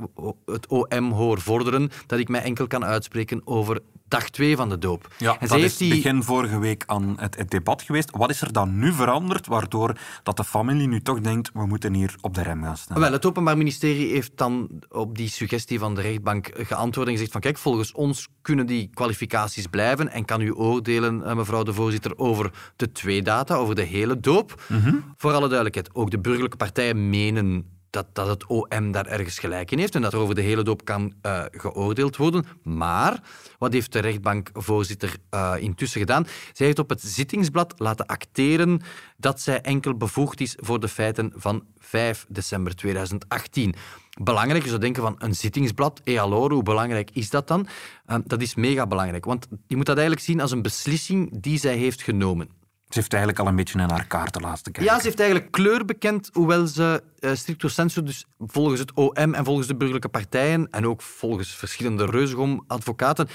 het 0.46 0.68
OM 0.68 1.12
hoor 1.12 1.42
vorderen, 1.42 1.90
dat 2.06 2.20
ik 2.20 2.30
mij 2.30 2.42
enkel 2.42 2.68
kan 2.68 2.86
uitspreken 2.86 3.42
over 3.46 3.82
dag 4.16 4.30
twee 4.30 4.56
van 4.56 4.70
de 4.70 4.78
doop. 4.78 5.08
Ja, 5.18 5.40
en 5.40 5.48
dat 5.48 5.60
is 5.60 5.78
die... 5.78 5.90
begin 5.90 6.24
vorige 6.24 6.60
week 6.60 6.84
aan 6.86 7.16
het, 7.20 7.38
het, 7.38 7.50
debat 7.52 7.82
geweest. 7.82 8.10
Wat 8.12 8.30
is 8.30 8.42
er 8.42 8.54
dan 8.54 8.80
nu 8.80 8.94
veranderd, 8.94 9.48
waardoor 9.48 9.98
dat 10.24 10.38
de 10.38 10.44
familie 10.44 10.88
nu 10.88 11.02
toch 11.02 11.20
denkt, 11.20 11.50
we 11.54 11.66
moeten 11.66 11.94
hier 11.94 12.16
op 12.22 12.34
de 12.34 12.42
rem 12.42 12.64
gaan 12.64 12.78
staan? 12.78 13.00
Wel, 13.00 13.12
het 13.12 13.26
Openbaar 13.26 13.58
Ministerie 13.58 14.12
heeft 14.12 14.32
dan 14.36 14.70
op 14.90 15.18
die 15.18 15.30
suggestie 15.30 15.80
van 15.80 15.96
de 15.96 16.02
rechtbank 16.02 16.52
geantwoord 16.54 17.08
en 17.08 17.14
gezegd 17.14 17.32
van 17.32 17.42
kijk, 17.42 17.58
volgens 17.58 17.92
ons 17.92 18.28
kunnen 18.42 18.66
die 18.66 18.90
kwalificaties 18.94 19.68
blijven 19.68 20.12
en 20.12 20.26
kan 20.26 20.42
u 20.42 20.52
oordelen, 20.52 21.24
eh, 21.24 21.36
mevrouw 21.36 21.64
de 21.64 21.74
voorzitter, 21.74 22.18
over 22.18 22.52
de 22.76 22.92
twee 22.92 23.22
data, 23.22 23.56
over 23.56 23.76
de 23.76 23.84
hele 23.84 24.20
doop. 24.20 24.64
Mm 24.68 25.14
Voor 25.18 25.32
alle 25.32 25.48
duidelijkheid, 25.48 25.90
ook 25.94 26.12
de 26.12 26.20
burgerlijke 26.20 26.58
partijen 26.58 27.10
menen 27.10 27.75
dat, 27.96 28.06
dat 28.14 28.28
het 28.28 28.46
OM 28.46 28.92
daar 28.92 29.06
ergens 29.06 29.40
gelijk 29.40 29.72
in 29.72 29.80
heeft 29.80 29.96
en 29.96 30.02
dat 30.02 30.14
er 30.14 30.20
over 30.20 30.36
de 30.36 30.42
hele 30.42 30.64
doop 30.64 30.86
kan 30.86 31.14
uh, 31.26 31.44
geoordeeld 31.52 32.18
worden. 32.18 32.46
Maar, 32.64 33.22
wat 33.58 33.74
heeft 33.74 33.92
de 33.92 34.00
rechtbankvoorzitter 34.00 35.16
uh, 35.34 35.54
intussen 35.60 36.00
gedaan? 36.00 36.28
Zij 36.54 36.66
heeft 36.66 36.80
op 36.80 36.90
het 36.90 37.02
zittingsblad 37.02 37.74
laten 37.78 38.06
acteren 38.06 38.82
dat 39.18 39.42
zij 39.42 39.62
enkel 39.62 39.96
bevoegd 39.98 40.42
is 40.42 40.58
voor 40.60 40.80
de 40.80 40.88
feiten 40.88 41.34
van 41.36 41.64
5 41.78 42.26
december 42.30 42.76
2018. 42.76 43.76
Belangrijk, 44.22 44.64
je 44.64 44.70
zou 44.70 44.82
denken 44.82 45.02
van 45.04 45.16
een 45.18 45.36
zittingsblad, 45.36 46.02
EALOR, 46.04 46.52
hoe 46.52 46.64
belangrijk 46.64 47.10
is 47.14 47.30
dat 47.30 47.48
dan? 47.48 47.68
Uh, 48.08 48.16
dat 48.24 48.42
is 48.42 48.56
mega 48.56 48.88
belangrijk, 48.88 49.26
want 49.26 49.48
je 49.68 49.76
moet 49.76 49.86
dat 49.86 49.98
eigenlijk 49.98 50.26
zien 50.26 50.42
als 50.42 50.52
een 50.52 50.62
beslissing 50.62 51.42
die 51.42 51.58
zij 51.58 51.76
heeft 51.78 52.02
genomen. 52.02 52.50
Ze 52.90 53.00
heeft 53.00 53.14
eigenlijk 53.14 53.42
al 53.44 53.48
een 53.48 53.56
beetje 53.56 53.78
naar 53.78 53.92
haar 53.92 54.08
kaarten 54.08 54.42
laten 54.42 54.72
kijken. 54.72 54.84
Ja, 54.84 54.98
ze 55.00 55.06
heeft 55.06 55.20
eigenlijk 55.20 55.52
kleur 55.52 55.86
bekend, 55.86 56.30
hoewel 56.34 56.68
ze 56.68 57.04
uh, 57.20 57.32
stricto 57.34 57.68
sensu, 57.68 58.04
dus 58.04 58.26
volgens 58.40 58.80
het 58.80 58.94
OM 58.94 59.34
en 59.34 59.46
volgens 59.46 59.68
de 59.68 59.76
burgerlijke 59.76 60.10
partijen 60.10 60.68
en 60.72 60.88
ook 60.88 61.02
volgens 61.02 61.56
verschillende 61.56 62.06
reuzegom-advocaten, 62.06 63.28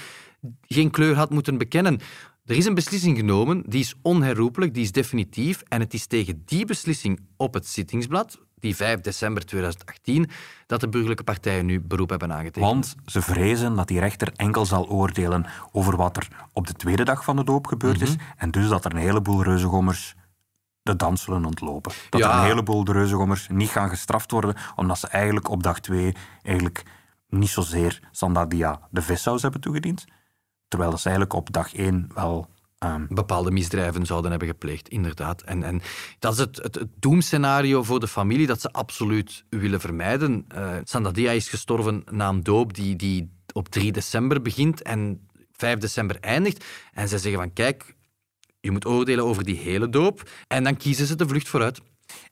geen 0.61 0.91
kleur 0.91 1.15
had 1.15 1.29
moeten 1.29 1.57
bekennen. 1.57 1.99
Er 2.45 2.55
is 2.55 2.65
een 2.65 2.73
beslissing 2.73 3.17
genomen, 3.17 3.63
die 3.67 3.79
is 3.79 3.95
onherroepelijk, 4.01 4.73
die 4.73 4.83
is 4.83 4.91
definitief. 4.91 5.63
En 5.67 5.79
het 5.79 5.93
is 5.93 6.05
tegen 6.05 6.41
die 6.45 6.65
beslissing 6.65 7.19
op 7.37 7.53
het 7.53 7.67
zittingsblad, 7.67 8.39
die 8.61 8.75
5 8.75 9.01
december 9.01 9.45
2018, 9.45 10.29
dat 10.67 10.79
de 10.79 10.89
burgerlijke 10.89 11.23
partijen 11.23 11.65
nu 11.65 11.81
beroep 11.81 12.09
hebben 12.09 12.33
aangetekend. 12.33 12.65
Want 12.65 12.95
ze 13.05 13.21
vrezen 13.21 13.75
dat 13.75 13.87
die 13.87 13.99
rechter 13.99 14.31
enkel 14.35 14.65
zal 14.65 14.89
oordelen 14.89 15.45
over 15.71 15.95
wat 15.97 16.17
er 16.17 16.27
op 16.53 16.67
de 16.67 16.73
tweede 16.73 17.03
dag 17.03 17.23
van 17.23 17.35
de 17.35 17.43
doop 17.43 17.67
gebeurd 17.67 18.01
is. 18.01 18.15
Mhm. 18.15 18.25
En 18.37 18.51
dus 18.51 18.67
dat 18.67 18.85
er 18.85 18.91
een 18.91 18.97
heleboel 18.97 19.43
reuzegommers 19.43 20.15
de 20.83 20.95
dans 20.95 21.21
zullen 21.21 21.45
ontlopen. 21.45 21.91
Dat 22.09 22.21
er 22.21 22.29
een 22.29 22.43
heleboel 22.43 22.83
de 22.83 22.91
reuzegommers 22.91 23.47
niet 23.47 23.69
gaan 23.69 23.89
gestraft 23.89 24.31
worden, 24.31 24.55
omdat 24.75 24.99
ze 24.99 25.07
eigenlijk 25.07 25.49
op 25.49 25.63
dag 25.63 25.79
2 25.79 26.15
eigenlijk 26.41 26.83
niet 27.29 27.49
zozeer 27.49 27.99
Sandadia 28.11 28.79
de 28.89 29.01
vissaus 29.01 29.41
hebben 29.41 29.61
toegediend, 29.61 30.05
terwijl 30.67 30.97
ze 30.97 31.09
eigenlijk 31.09 31.35
op 31.35 31.53
dag 31.53 31.73
1 31.73 32.09
wel 32.13 32.47
Um, 32.85 33.07
bepaalde 33.09 33.51
misdrijven 33.51 34.05
zouden 34.05 34.29
hebben 34.29 34.47
gepleegd, 34.47 34.89
inderdaad. 34.89 35.41
En, 35.41 35.63
en 35.63 35.81
dat 36.19 36.33
is 36.33 36.39
het, 36.39 36.57
het, 36.57 36.75
het, 36.75 36.89
doemscenario 36.99 37.83
voor 37.83 37.99
de 37.99 38.07
familie 38.07 38.47
dat 38.47 38.61
ze 38.61 38.71
absoluut 38.71 39.43
willen 39.49 39.79
vermijden. 39.79 40.45
Uh, 40.55 40.75
Sandadia 40.83 41.31
is 41.31 41.49
gestorven 41.49 42.03
na 42.11 42.29
een 42.29 42.43
doop 42.43 42.73
die, 42.73 42.95
die 42.95 43.31
op 43.53 43.69
3 43.69 43.91
december 43.91 44.41
begint 44.41 44.81
en 44.81 45.27
5 45.51 45.79
december 45.79 46.17
eindigt. 46.19 46.65
En 46.93 47.07
zij 47.07 47.17
zeggen 47.17 47.41
van, 47.41 47.53
kijk, 47.53 47.95
je 48.59 48.71
moet 48.71 48.85
oordelen 48.85 49.25
over 49.25 49.43
die 49.43 49.57
hele 49.57 49.89
doop. 49.89 50.29
En 50.47 50.63
dan 50.63 50.77
kiezen 50.77 51.07
ze 51.07 51.15
de 51.15 51.27
vlucht 51.27 51.49
vooruit. 51.49 51.81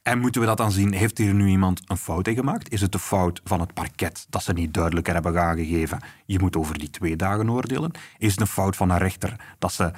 En 0.01 0.19
moeten 0.19 0.41
we 0.41 0.47
dat 0.47 0.57
dan 0.57 0.71
zien? 0.71 0.93
Heeft 0.93 1.17
hier 1.17 1.33
nu 1.33 1.47
iemand 1.47 1.81
een 1.85 1.97
fout 1.97 2.27
in 2.27 2.35
gemaakt? 2.35 2.71
Is 2.71 2.81
het 2.81 2.91
de 2.91 2.99
fout 2.99 3.41
van 3.43 3.59
het 3.59 3.73
parket 3.73 4.25
dat 4.29 4.43
ze 4.43 4.53
niet 4.53 4.73
duidelijker 4.73 5.13
hebben 5.13 5.39
aangegeven? 5.39 5.99
Je 6.25 6.39
moet 6.39 6.55
over 6.55 6.79
die 6.79 6.89
twee 6.89 7.15
dagen 7.15 7.49
oordelen. 7.49 7.91
Is 8.17 8.31
het 8.31 8.39
een 8.39 8.47
fout 8.47 8.75
van 8.75 8.89
een 8.89 8.97
rechter 8.97 9.35
dat 9.59 9.73
ze 9.73 9.91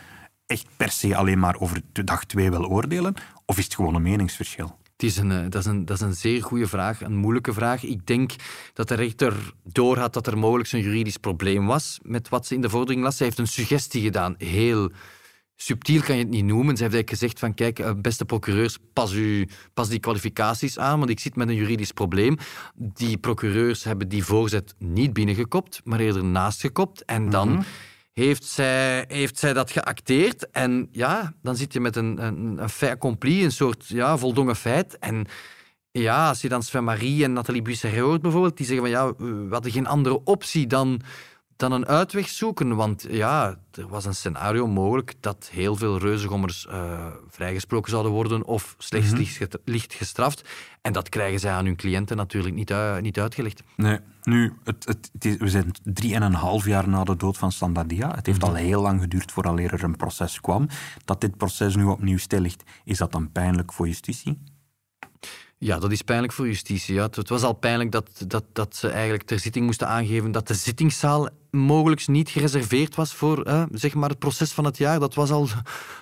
echt 0.51 0.65
per 0.77 0.91
se 0.91 1.15
alleen 1.15 1.39
maar 1.39 1.59
over 1.59 1.81
dag 1.91 2.25
twee 2.25 2.49
wil 2.49 2.65
oordelen? 2.65 3.13
Of 3.45 3.57
is 3.57 3.63
het 3.63 3.75
gewoon 3.75 3.95
een 3.95 4.01
meningsverschil? 4.01 4.79
Het 4.91 5.03
is 5.03 5.17
een, 5.17 5.31
eh, 5.31 5.49
dat, 5.49 5.61
is 5.61 5.65
een, 5.65 5.85
dat 5.85 5.95
is 5.95 6.03
een 6.03 6.13
zeer 6.13 6.43
goede 6.43 6.67
vraag, 6.67 7.01
een 7.01 7.15
moeilijke 7.15 7.53
vraag. 7.53 7.83
Ik 7.83 8.07
denk 8.07 8.31
dat 8.73 8.87
de 8.87 8.95
rechter 8.95 9.53
doorhad 9.63 10.13
dat 10.13 10.27
er 10.27 10.37
mogelijk 10.37 10.71
een 10.71 10.81
juridisch 10.81 11.17
probleem 11.17 11.65
was 11.65 11.99
met 12.03 12.29
wat 12.29 12.45
ze 12.45 12.55
in 12.55 12.61
de 12.61 12.69
vordering 12.69 13.03
las. 13.03 13.17
Zij 13.17 13.25
heeft 13.25 13.39
een 13.39 13.47
suggestie 13.47 14.01
gedaan, 14.01 14.35
heel 14.37 14.91
subtiel 15.55 16.01
kan 16.01 16.15
je 16.15 16.21
het 16.21 16.31
niet 16.31 16.45
noemen. 16.45 16.77
Ze 16.77 16.83
heeft 16.83 16.95
eigenlijk 16.95 17.09
gezegd 17.09 17.39
van 17.39 17.53
kijk, 17.53 17.79
eh, 17.79 17.91
beste 18.01 18.25
procureurs, 18.25 18.77
pas, 18.93 19.13
u, 19.13 19.47
pas 19.73 19.89
die 19.89 19.99
kwalificaties 19.99 20.79
aan, 20.79 20.99
want 20.99 21.11
ik 21.11 21.19
zit 21.19 21.35
met 21.35 21.47
een 21.47 21.55
juridisch 21.55 21.91
probleem. 21.91 22.37
Die 22.75 23.17
procureurs 23.17 23.83
hebben 23.83 24.09
die 24.09 24.23
voorzet 24.23 24.75
niet 24.77 25.13
binnengekopt, 25.13 25.81
maar 25.83 25.99
eerder 25.99 26.23
naast 26.23 26.61
gekopt. 26.61 27.05
En 27.05 27.29
dan... 27.29 27.49
Mhm 27.49 27.61
heeft 28.13 28.43
zij, 28.43 29.05
heeft 29.07 29.39
zij 29.39 29.53
dat 29.53 29.71
geacteerd. 29.71 30.49
En 30.49 30.87
ja, 30.91 31.33
dan 31.41 31.55
zit 31.55 31.73
je 31.73 31.79
met 31.79 31.95
een, 31.95 32.25
een, 32.25 32.57
een 32.57 32.69
fait 32.69 32.89
accompli, 32.89 33.43
een 33.43 33.51
soort 33.51 33.87
ja, 33.87 34.17
voldongen 34.17 34.55
feit. 34.55 34.99
En 34.99 35.25
ja, 35.91 36.27
als 36.27 36.41
je 36.41 36.49
dan 36.49 36.63
Sven 36.63 36.83
Marie 36.83 37.23
en 37.23 37.33
Nathalie 37.33 37.61
Buisser 37.61 37.99
hoort 37.99 38.21
bijvoorbeeld, 38.21 38.57
die 38.57 38.65
zeggen 38.65 38.85
van 38.85 38.95
ja, 38.95 39.13
we 39.17 39.47
hadden 39.49 39.71
geen 39.71 39.87
andere 39.87 40.23
optie 40.23 40.67
dan 40.67 41.01
dan 41.61 41.71
een 41.71 41.87
uitweg 41.87 42.29
zoeken. 42.29 42.75
Want 42.75 43.05
ja, 43.09 43.57
er 43.71 43.87
was 43.87 44.05
een 44.05 44.15
scenario 44.15 44.67
mogelijk 44.67 45.13
dat 45.19 45.49
heel 45.51 45.75
veel 45.75 45.97
reuzengommers 45.97 46.67
uh, 46.69 47.07
vrijgesproken 47.29 47.91
zouden 47.91 48.11
worden 48.11 48.45
of 48.45 48.75
slechts 48.77 49.11
mm 49.11 49.19
licht 49.63 49.93
gestraft. 49.93 50.49
En 50.81 50.93
dat 50.93 51.09
krijgen 51.09 51.39
zij 51.39 51.51
aan 51.51 51.65
hun 51.65 51.75
cliënten 51.75 52.17
natuurlijk 52.17 52.55
niet, 52.55 52.73
niet 53.01 53.19
uitgelegd. 53.19 53.63
Nee, 53.75 53.99
nu, 54.23 54.53
het, 54.63 54.85
het, 54.85 55.25
is, 55.25 55.37
we 55.37 55.49
zijn 55.49 55.71
drieënhalf 55.83 56.65
jaar 56.65 56.89
na 56.89 57.03
de 57.03 57.15
dood 57.15 57.37
van 57.37 57.51
Standardia. 57.51 58.15
Het 58.15 58.25
heeft 58.25 58.41
mhm. 58.41 58.49
al 58.49 58.55
heel 58.55 58.81
lang 58.81 59.01
geduurd 59.01 59.31
voordat 59.31 59.59
er 59.59 59.83
een 59.83 59.95
proces 59.95 60.41
kwam. 60.41 60.67
Dat 61.05 61.21
dit 61.21 61.37
proces 61.37 61.75
nu 61.75 61.83
opnieuw 61.83 62.17
stil 62.17 62.39
ligt, 62.39 62.63
is 62.83 62.97
dat 62.97 63.11
dan 63.11 63.31
pijnlijk 63.31 63.73
voor 63.73 63.87
justitie? 63.87 64.37
Ja, 65.63 65.79
dat 65.79 65.91
is 65.91 66.01
pijnlijk 66.01 66.33
voor 66.33 66.47
justitie. 66.47 66.93
Ja. 66.93 67.03
Het 67.03 67.29
was 67.29 67.43
al 67.43 67.53
pijnlijk 67.53 67.91
dat, 67.91 68.23
dat, 68.27 68.43
dat 68.53 68.75
ze 68.75 68.89
eigenlijk 68.89 69.23
ter 69.23 69.39
zitting 69.39 69.65
moesten 69.65 69.87
aangeven 69.87 70.31
dat 70.31 70.47
de 70.47 70.53
zittingszaal 70.53 71.29
mogelijk 71.51 72.07
niet 72.07 72.29
gereserveerd 72.29 72.95
was 72.95 73.13
voor 73.13 73.67
zeg 73.71 73.93
maar 73.93 74.09
het 74.09 74.19
proces 74.19 74.51
van 74.51 74.65
het 74.65 74.77
jaar. 74.77 74.99
Dat 74.99 75.13
was, 75.13 75.31
al, 75.31 75.47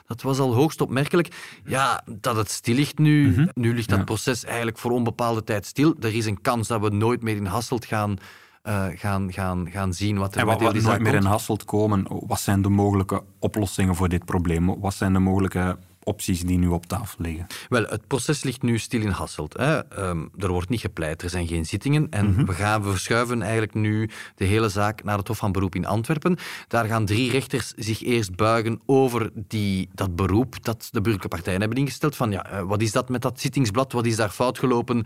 dat 0.08 0.22
was 0.22 0.40
al 0.40 0.54
hoogst 0.54 0.82
opmerkelijk. 0.82 1.60
Ja, 1.66 2.04
dat 2.06 2.36
het 2.36 2.52
stil 2.52 2.76
ligt 2.76 2.98
nu. 2.98 3.30
Mhm. 3.30 3.48
Nu 3.54 3.76
ligt 3.76 3.90
dat 3.90 4.06
proces 4.06 4.44
eigenlijk 4.46 4.78
voor 4.78 4.92
onbepaalde 4.92 5.44
tijd 5.44 5.66
stil. 5.66 5.96
Er 6.00 6.16
is 6.16 6.26
een 6.26 6.42
kans 6.42 6.68
dat 6.68 6.82
we 6.82 6.90
nooit 6.90 7.22
meer 7.22 7.36
in 7.36 7.46
Hasselt 7.46 7.86
gaan... 7.86 8.18
Uh, 8.64 8.86
gaan, 8.96 9.34
gaan, 9.34 9.70
gaan 9.72 9.94
zien 9.94 10.18
wat 10.18 10.34
er 10.34 10.40
en 10.40 10.46
wat, 10.46 10.62
met 10.62 10.72
die 10.72 10.82
nooit 10.82 11.02
meer 11.02 11.14
in 11.14 11.26
Hasselt 11.26 11.66
komen, 11.66 12.06
wat 12.10 12.40
zijn 12.40 12.62
de 12.62 12.70
mogelijke 12.70 13.24
oplossingen 13.40 13.96
voor 13.96 14.10
dit 14.10 14.26
probleem? 14.26 14.80
Wat 14.80 14.94
zijn 14.94 15.14
de 15.14 15.20
mogelijke 15.20 15.78
opties 16.10 16.42
die 16.42 16.58
nu 16.58 16.68
op 16.68 16.86
tafel 16.86 17.24
liggen? 17.24 17.48
Wel, 17.70 17.84
het 17.84 18.08
proces 18.08 18.44
ligt 18.44 18.62
nu 18.62 18.78
stil 18.78 19.02
in 19.02 19.10
Hasselt. 19.10 19.58
Hè. 19.58 19.86
Ehm, 19.86 20.28
er 20.38 20.52
wordt 20.52 20.70
niet 20.70 20.80
gepleit, 20.80 21.22
er 21.22 21.30
zijn 21.30 21.48
geen 21.48 21.66
zittingen. 21.66 22.08
En 22.10 22.32
mhm. 22.32 22.46
we, 22.46 22.54
gaan, 22.54 22.84
we 22.84 22.90
verschuiven 22.90 23.42
eigenlijk 23.42 23.74
nu 23.74 24.10
de 24.36 24.46
hele 24.46 24.70
zaak 24.70 25.04
naar 25.04 25.18
het 25.18 25.28
Hof 25.28 25.38
van 25.38 25.52
Beroep 25.52 25.76
in 25.76 25.86
Antwerpen. 25.86 26.38
Daar 26.68 26.86
gaan 26.86 27.06
drie 27.06 27.32
rechters 27.32 27.74
zich 27.76 28.04
eerst 28.04 28.36
buigen 28.36 28.82
over 28.86 29.30
die, 29.34 29.90
dat 29.94 30.16
beroep 30.16 30.64
dat 30.64 30.82
de 30.92 31.02
burgerlijke 31.02 31.28
partijen 31.28 31.60
hebben 31.60 31.78
ingesteld. 31.78 32.16
Van 32.16 32.32
ja, 32.32 32.46
eh, 32.46 32.62
wat 32.62 32.82
is 32.82 32.92
dat 32.92 33.10
met 33.10 33.22
dat 33.22 33.40
zittingsblad? 33.40 33.92
Wat 33.92 34.06
is 34.06 34.16
daar 34.16 34.30
fout 34.30 34.60
gelopen? 34.60 35.06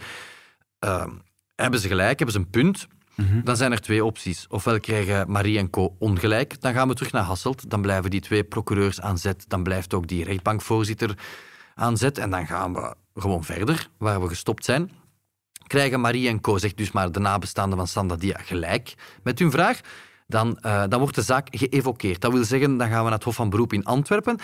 Uh, 0.86 1.06
hebben 1.56 1.80
ze 1.80 1.88
gelijk? 1.88 2.18
Hebben 2.18 2.36
ze 2.36 2.42
een 2.42 2.50
punt? 2.50 2.88
Mhm. 3.16 3.44
Dan 3.44 3.58
zijn 3.58 3.72
er 3.72 3.82
twee 3.82 4.06
opties. 4.06 4.46
Ofwel 4.50 4.80
krijgen 4.80 5.32
Marie 5.32 5.58
en 5.58 5.70
Co. 5.70 5.96
ongelijk, 6.00 6.62
dan 6.62 6.74
gaan 6.74 6.88
we 6.88 6.94
terug 6.94 7.12
naar 7.12 7.24
Hasselt. 7.24 7.70
Dan 7.70 7.82
blijven 7.82 8.10
die 8.10 8.22
twee 8.22 8.44
procureurs 8.44 9.02
aan 9.02 9.18
zet. 9.18 9.46
Dan 9.48 9.64
blijft 9.64 9.94
ook 9.94 10.08
die 10.08 10.24
rechtbankvoorzitter 10.24 11.18
aan 11.76 11.98
zet. 11.98 12.18
En 12.18 12.30
dan 12.30 12.48
gaan 12.48 12.74
we 12.74 12.96
gewoon 13.16 13.44
verder, 13.44 13.90
waar 13.98 14.22
we 14.22 14.28
gestopt 14.28 14.66
zijn. 14.66 14.92
Krijgen 15.68 16.02
Marie 16.02 16.28
en 16.28 16.42
Co. 16.42 16.58
zegt 16.58 16.78
dus 16.78 16.92
maar 16.92 17.12
de 17.12 17.20
nabestaanden 17.20 17.78
van 17.78 17.88
Sandadia 17.88 18.38
gelijk 18.44 18.94
met 19.24 19.40
hun 19.40 19.52
vraag. 19.52 19.80
Dan, 20.28 20.58
uh, 20.62 20.84
dan 20.90 21.00
wordt 21.00 21.16
de 21.16 21.22
zaak 21.22 21.48
geëvokeerd. 21.52 22.22
Dat 22.22 22.32
wil 22.32 22.44
zeggen, 22.44 22.78
dan 22.78 22.88
gaan 22.88 22.98
we 22.98 23.04
naar 23.04 23.12
het 23.12 23.24
Hof 23.24 23.36
van 23.36 23.50
Beroep 23.50 23.74
in 23.74 23.84
Antwerpen. 23.84 24.40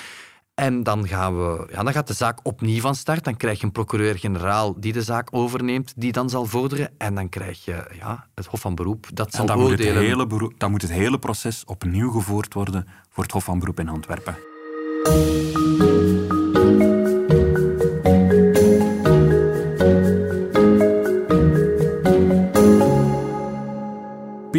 En 0.60 0.84
dan, 0.84 1.08
gaan 1.08 1.38
we, 1.38 1.68
ja, 1.72 1.84
dan 1.84 1.94
gaat 1.94 2.08
de 2.08 2.14
zaak 2.14 2.40
opnieuw 2.44 2.82
van 2.82 2.96
start. 2.96 3.24
Dan 3.24 3.38
krijg 3.38 3.60
je 3.60 3.66
een 3.66 3.72
procureur-generaal 3.72 4.80
die 4.80 4.94
de 4.94 5.02
zaak 5.02 5.28
overneemt, 5.32 5.94
die 5.96 6.12
dan 6.12 6.30
zal 6.30 6.46
vorderen. 6.46 6.92
En 6.98 7.16
dan 7.16 7.30
krijg 7.30 7.66
je 7.66 7.86
ja, 8.00 8.28
het 8.36 8.46
Hof 8.46 8.60
van 8.60 8.76
Beroep, 8.76 9.08
dat 9.14 9.34
zal 9.34 9.46
dan 9.46 9.58
oordelen. 9.58 9.86
Moet 9.86 9.96
het 9.96 10.06
hele 10.06 10.28
beroep, 10.28 10.54
dan 10.58 10.72
moet 10.72 10.82
het 10.82 10.92
hele 10.92 11.20
proces 11.20 11.64
opnieuw 11.66 12.12
gevoerd 12.12 12.54
worden 12.54 12.88
voor 13.10 13.24
het 13.24 13.32
Hof 13.32 13.44
van 13.44 13.60
Beroep 13.60 13.80
in 13.80 13.90
Antwerpen. 13.90 14.36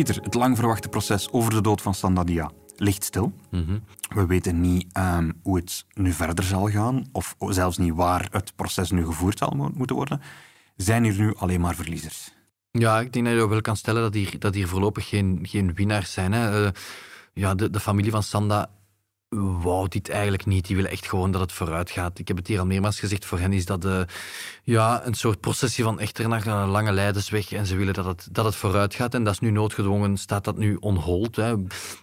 Pieter, 0.05 0.23
het 0.23 0.35
lang 0.35 0.57
verwachte 0.57 0.89
proces 0.89 1.33
over 1.33 1.51
de 1.51 1.61
dood 1.61 1.83
van 1.83 1.95
Sandadia 1.95 2.51
ligt 2.77 3.05
stil. 3.05 3.33
Mhm. 3.51 3.79
We 4.15 4.27
weten 4.27 4.61
niet 4.61 4.87
ehm, 4.93 5.31
hoe 5.43 5.57
het 5.57 5.85
nu 5.95 6.13
verder 6.13 6.45
zal 6.45 6.69
gaan, 6.69 7.07
of 7.13 7.37
zelfs 7.39 7.79
niet 7.79 7.95
waar 7.95 8.29
het 8.31 8.53
proces 8.57 8.91
nu 8.91 9.05
gevoerd 9.05 9.39
zal 9.39 9.71
moeten 9.75 9.97
worden. 9.97 10.21
Zijn 10.77 11.05
hier 11.05 11.19
nu 11.19 11.35
alleen 11.35 11.61
maar 11.61 11.75
verliezers? 11.75 12.33
Ja, 12.71 13.01
ik 13.01 13.13
denk 13.13 13.27
dat 13.27 13.35
je 13.35 13.49
wel 13.49 13.61
kan 13.61 13.77
stellen 13.77 14.03
dat 14.03 14.15
hier, 14.15 14.39
dat 14.39 14.55
hier 14.55 14.69
voorlopig 14.69 15.09
geen, 15.09 15.39
geen 15.43 15.75
winnaars 15.75 16.13
zijn. 16.13 16.33
Hè. 16.33 16.65
Uh, 16.65 16.71
ja, 17.33 17.55
de, 17.55 17.71
de 17.71 17.81
familie 17.81 18.11
van 18.11 18.23
Sanda 18.23 18.71
wou 19.39 19.89
dit 19.89 20.09
eigenlijk 20.09 20.47
niet. 20.47 20.67
Die 20.67 20.77
willen 20.77 20.91
echt 20.91 21.09
gewoon 21.09 21.31
dat 21.31 21.41
het 21.41 21.53
vooruit 21.53 21.91
gaat. 21.91 22.19
Ik 22.19 22.29
heb 22.29 22.37
het 22.37 22.47
hier 22.47 22.59
al 22.59 22.67
meermaals 22.67 23.01
gezegd. 23.01 23.25
Voor 23.25 23.39
hen 23.39 23.53
is 23.53 23.67
dat 23.67 23.83
de, 23.83 24.07
ja, 24.63 25.07
een 25.07 25.15
soort 25.15 25.41
processie 25.41 25.85
van 25.85 26.01
echter 26.01 26.29
naar 26.29 26.47
een 26.47 26.69
lange 26.69 26.93
leidensweg. 26.93 27.53
En 27.53 27.67
ze 27.67 27.77
willen 27.77 27.95
dat 27.95 28.05
het, 28.05 28.29
dat 28.33 28.45
het 28.45 28.57
vooruit 28.57 28.95
gaat. 28.95 29.15
En 29.15 29.25
dat 29.25 29.33
is 29.33 29.39
nu 29.39 29.51
noodgedwongen, 29.51 30.17
staat 30.17 30.45
dat 30.45 30.57
nu 30.57 30.77
on 30.81 30.97
hold. 30.97 31.37
Hè. 31.37 31.55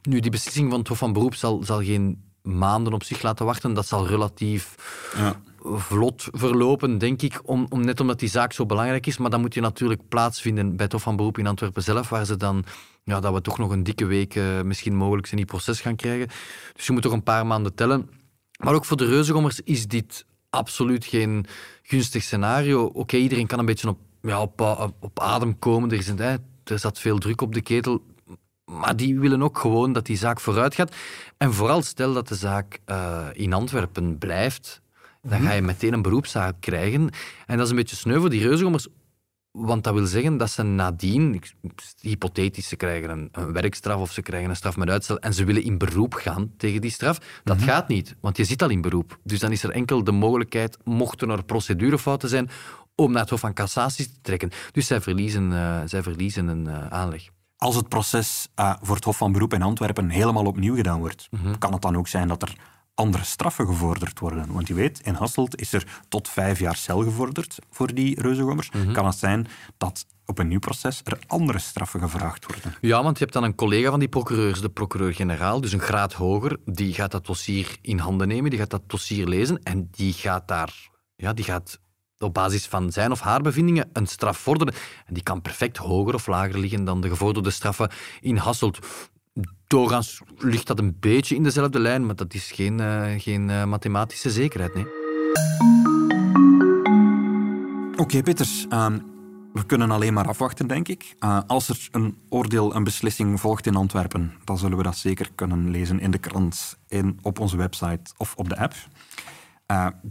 Nu, 0.01 0.19
die 0.19 0.31
beslissing 0.31 0.69
van 0.69 0.79
het 0.79 0.87
Hof 0.87 0.97
van 0.97 1.13
Beroep 1.13 1.35
zal, 1.35 1.63
zal 1.63 1.83
geen 1.83 2.23
maanden 2.41 2.93
op 2.93 3.03
zich 3.03 3.21
laten 3.21 3.45
wachten. 3.45 3.73
Dat 3.73 3.87
zal 3.87 4.07
relatief... 4.07 4.75
Ja 5.15 5.41
vlot 5.63 6.27
verlopen, 6.31 6.97
denk 6.97 7.21
ik, 7.21 7.39
om, 7.43 7.65
om, 7.69 7.85
net 7.85 7.99
omdat 7.99 8.19
die 8.19 8.29
zaak 8.29 8.53
zo 8.53 8.65
belangrijk 8.65 9.07
is. 9.07 9.17
Maar 9.17 9.29
dan 9.29 9.41
moet 9.41 9.53
je 9.53 9.61
natuurlijk 9.61 10.07
plaatsvinden 10.09 10.75
bij 10.75 10.83
het 10.85 10.93
Hof 10.93 11.01
van 11.01 11.15
Beroep 11.15 11.37
in 11.37 11.47
Antwerpen 11.47 11.83
zelf, 11.83 12.09
waar 12.09 12.25
ze 12.25 12.37
dan, 12.37 12.63
ja, 13.03 13.19
dat 13.19 13.33
we 13.33 13.41
toch 13.41 13.57
nog 13.57 13.71
een 13.71 13.83
dikke 13.83 14.05
week 14.05 14.35
uh, 14.35 14.61
misschien 14.61 14.95
mogelijk 14.95 15.31
in 15.31 15.37
die 15.37 15.45
proces 15.45 15.81
gaan 15.81 15.95
krijgen. 15.95 16.27
Dus 16.73 16.85
je 16.85 16.91
moet 16.91 17.01
toch 17.01 17.11
een 17.11 17.23
paar 17.23 17.45
maanden 17.45 17.75
tellen. 17.75 18.09
Maar 18.63 18.73
ook 18.73 18.85
voor 18.85 18.97
de 18.97 19.05
reuzengommers 19.05 19.61
is 19.61 19.87
dit 19.87 20.25
absoluut 20.49 21.05
geen 21.05 21.45
gunstig 21.81 22.23
scenario. 22.23 22.85
Oké, 22.85 23.17
iedereen 23.17 23.47
kan 23.47 23.59
een 23.59 23.65
beetje 23.65 23.87
op, 23.87 23.99
ja, 24.21 24.41
op, 24.41 24.61
op 24.99 25.19
adem 25.19 25.59
komen. 25.59 25.91
Er, 25.91 25.97
is 25.97 26.07
een, 26.07 26.19
er 26.63 26.79
zat 26.79 26.99
veel 26.99 27.17
druk 27.17 27.41
op 27.41 27.53
de 27.53 27.61
ketel. 27.61 28.01
Maar 28.65 28.95
die 28.95 29.19
willen 29.19 29.41
ook 29.41 29.57
gewoon 29.57 29.93
dat 29.93 30.05
die 30.05 30.17
zaak 30.17 30.39
vooruit 30.39 30.75
gaat. 30.75 30.95
En 31.37 31.53
vooral 31.53 31.81
stel 31.81 32.13
dat 32.13 32.27
de 32.27 32.35
zaak 32.35 32.79
uh, 32.85 33.27
in 33.33 33.53
Antwerpen 33.53 34.17
blijft, 34.17 34.81
dan 35.21 35.41
ga 35.41 35.51
je 35.51 35.61
meteen 35.61 35.93
een 35.93 36.01
beroepszaak 36.01 36.55
krijgen. 36.59 37.09
En 37.45 37.57
dat 37.57 37.65
is 37.65 37.69
een 37.69 37.75
beetje 37.77 37.95
sneu 37.95 38.19
voor 38.19 38.29
die 38.29 38.41
reuzengommers. 38.41 38.87
Want 39.51 39.83
dat 39.83 39.93
wil 39.93 40.05
zeggen 40.05 40.37
dat 40.37 40.49
ze 40.49 40.63
nadien, 40.63 41.41
hypothetisch, 42.01 42.67
ze 42.67 42.75
krijgen 42.75 43.09
een, 43.09 43.29
een, 43.31 43.53
werkstraf 43.53 43.99
of 43.99 44.11
ze 44.11 44.21
krijgen 44.21 44.49
een 44.49 44.55
straf 44.55 44.77
met 44.77 44.89
uitstel 44.89 45.19
en 45.19 45.33
ze 45.33 45.43
willen 45.43 45.63
in 45.63 45.77
beroep 45.77 46.13
gaan 46.13 46.51
tegen 46.57 46.81
die 46.81 46.91
straf. 46.91 47.41
Dat 47.43 47.57
mhm. 47.57 47.65
gaat 47.65 47.87
niet, 47.87 48.15
want 48.19 48.37
je 48.37 48.43
zit 48.43 48.61
al 48.61 48.69
in 48.69 48.81
beroep. 48.81 49.19
Dus 49.23 49.39
dan 49.39 49.51
is 49.51 49.63
er 49.63 49.69
enkel 49.69 50.03
de 50.03 50.11
mogelijkheid, 50.11 50.77
mochten 50.83 51.29
er 51.29 51.43
procedurefouten 51.43 52.29
zijn, 52.29 52.49
om 52.95 53.11
naar 53.11 53.21
het 53.21 53.29
Hof 53.29 53.39
van 53.39 53.53
Cassatie 53.53 54.05
te 54.05 54.21
trekken. 54.21 54.51
Dus 54.71 54.87
zij 54.87 55.01
verliezen, 55.01 55.51
uh, 55.51 55.81
zij 55.85 56.03
verliezen 56.03 56.47
een 56.47 56.65
uh, 56.67 56.87
aanleg. 56.87 57.29
Als 57.57 57.75
het 57.75 57.89
proces 57.89 58.47
uh, 58.59 58.75
voor 58.81 58.95
het 58.95 59.03
Hof 59.03 59.17
van 59.17 59.31
Beroep 59.31 59.53
in 59.53 59.61
Antwerpen 59.61 60.09
helemaal 60.09 60.45
opnieuw 60.45 60.75
gedaan 60.75 60.99
wordt, 60.99 61.27
mhm. 61.31 61.57
kan 61.57 61.73
het 61.73 61.81
dan 61.81 61.97
ook 61.97 62.07
zijn 62.07 62.27
dat 62.27 62.41
er 62.41 62.55
andere 62.97 63.23
straffen 63.23 63.65
gevorderd 63.65 64.19
worden. 64.19 64.53
Want 64.53 64.67
je 64.67 64.73
weet, 64.73 64.99
in 64.99 65.13
Hasselt 65.13 65.59
is 65.59 65.73
er 65.73 66.01
tot 66.09 66.29
vijf 66.29 66.59
jaar 66.59 66.75
cel 66.75 67.03
gevorderd 67.03 67.57
voor 67.71 67.93
die 67.93 68.21
reuzengommers. 68.21 68.71
Mm 68.71 68.93
Kan 68.93 69.05
het 69.05 69.17
zijn 69.17 69.47
dat 69.77 70.05
op 70.25 70.39
een 70.39 70.47
nieuw 70.47 70.59
proces 70.59 71.01
er 71.03 71.19
andere 71.27 71.59
straffen 71.59 71.99
gevraagd 71.99 72.45
worden? 72.45 72.75
Ja, 72.81 73.03
want 73.03 73.17
je 73.17 73.23
hebt 73.23 73.35
dan 73.35 73.43
een 73.43 73.55
collega 73.55 73.89
van 73.89 73.99
die 73.99 74.07
procureurs, 74.07 74.61
de 74.61 74.69
procureur-generaal, 74.69 75.61
dus 75.61 75.71
een 75.71 75.79
graad 75.79 76.13
hoger, 76.13 76.57
die 76.65 76.93
gaat 76.93 77.11
dat 77.11 77.25
dossier 77.25 77.77
in 77.81 77.99
handen 77.99 78.27
nemen, 78.27 78.49
die 78.49 78.59
gaat 78.59 78.69
dat 78.69 78.89
dossier 78.89 79.27
lezen 79.27 79.63
en 79.63 79.87
die 79.91 80.13
gaat 80.13 80.47
daar... 80.47 80.89
Ja, 81.15 81.33
die 81.33 81.45
gaat 81.45 81.79
op 82.19 82.33
basis 82.33 82.65
van 82.65 82.91
zijn 82.91 83.11
of 83.11 83.19
haar 83.19 83.41
bevindingen 83.41 83.89
een 83.93 84.07
straf 84.07 84.37
vorderen. 84.37 84.73
En 85.05 85.13
die 85.13 85.23
kan 85.23 85.41
perfect 85.41 85.77
hoger 85.77 86.13
of 86.13 86.27
lager 86.27 86.59
liggen 86.59 86.83
dan 86.83 87.01
de 87.01 87.09
gevorderde 87.09 87.49
straffen 87.49 87.89
in 88.19 88.37
Hasselt. 88.37 88.79
Doorgaans 89.67 90.21
ligt 90.37 90.67
dat 90.67 90.79
een 90.79 90.97
beetje 90.99 91.35
in 91.35 91.43
dezelfde 91.43 91.79
lijn, 91.79 92.05
maar 92.05 92.15
dat 92.15 92.33
is 92.33 92.51
geen, 92.51 92.79
uh, 92.79 93.05
geen 93.17 93.49
uh, 93.49 93.65
mathematische 93.65 94.29
zekerheid. 94.29 94.73
Nee. 94.73 94.85
Oké, 97.91 98.01
okay, 98.01 98.23
Peters. 98.23 98.65
Uh, 98.69 98.85
we 99.53 99.65
kunnen 99.65 99.91
alleen 99.91 100.13
maar 100.13 100.27
afwachten, 100.27 100.67
denk 100.67 100.87
ik. 100.87 101.15
Uh, 101.19 101.39
als 101.47 101.69
er 101.69 101.87
een 101.91 102.17
oordeel, 102.29 102.75
een 102.75 102.83
beslissing 102.83 103.39
volgt 103.39 103.65
in 103.65 103.75
Antwerpen, 103.75 104.33
dan 104.43 104.57
zullen 104.57 104.77
we 104.77 104.83
dat 104.83 104.97
zeker 104.97 105.29
kunnen 105.35 105.69
lezen 105.69 105.99
in 105.99 106.11
de 106.11 106.17
krant, 106.17 106.77
in, 106.87 107.19
op 107.21 107.39
onze 107.39 107.57
website 107.57 108.13
of 108.17 108.35
op 108.35 108.49
de 108.49 108.57
app. 108.57 108.73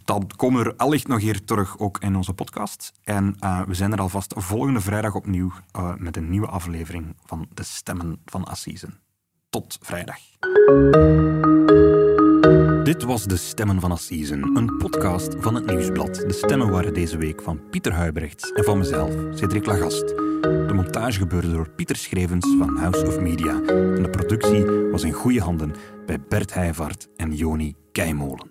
Dan 0.04 0.30
komen 0.37 0.64
we 0.64 0.76
allicht 0.76 1.09
nog 1.09 1.21
hier 1.21 1.45
terug, 1.45 1.78
ook 1.78 1.99
in 1.99 2.16
onze 2.16 2.33
podcast. 2.33 2.92
En 3.04 3.37
we 3.66 3.75
zijn 3.75 3.92
er 3.92 4.00
alvast 4.00 4.35
volgende 4.37 4.80
vrijdag 4.80 5.14
opnieuw 5.14 5.52
met 5.97 6.16
een 6.16 6.30
nieuwe 6.30 6.47
aflevering 6.47 7.16
van 7.25 7.47
De 7.54 7.62
Stemmen 7.62 8.21
van 8.25 8.45
Assisen. 8.45 9.06
Tot 9.57 9.79
vrijdag. 9.81 10.17
Dit 12.85 13.03
was 13.03 13.25
De 13.25 13.37
Stemmen 13.37 13.81
van 13.81 13.93
Assisen, 13.93 14.57
een 14.57 14.77
podcast 14.77 15.35
van 15.39 15.55
het 15.55 15.67
Nieuwsblad. 15.67 16.15
De 16.15 16.33
stemmen 16.33 16.71
waren 16.71 16.95
deze 16.95 17.17
week 17.17 17.43
van 17.43 17.61
Pieter 17.71 17.93
Huibrechts 17.93 18.53
en 18.53 18.65
van 18.65 18.79
mezelf, 18.79 19.15
Cedric 19.35 19.67
Lagast. 19.67 20.09
De 20.41 20.73
montage 20.75 21.19
gebeurde 21.19 21.53
door 21.53 21.71
Pieter 21.71 21.97
Schrevens 21.97 22.55
van 22.59 22.77
House 22.77 23.07
of 23.07 23.21
Media. 23.21 23.63
En 23.67 24.03
de 24.03 24.11
productie 24.11 24.65
was 24.91 25.03
in 25.03 25.13
goede 25.13 25.40
handen 25.40 25.75
bij 26.07 26.21
Bert 26.29 26.55
Heijvaart 26.55 27.09
en 27.16 27.35
Joni 27.35 27.75
Keimolen. 27.92 28.51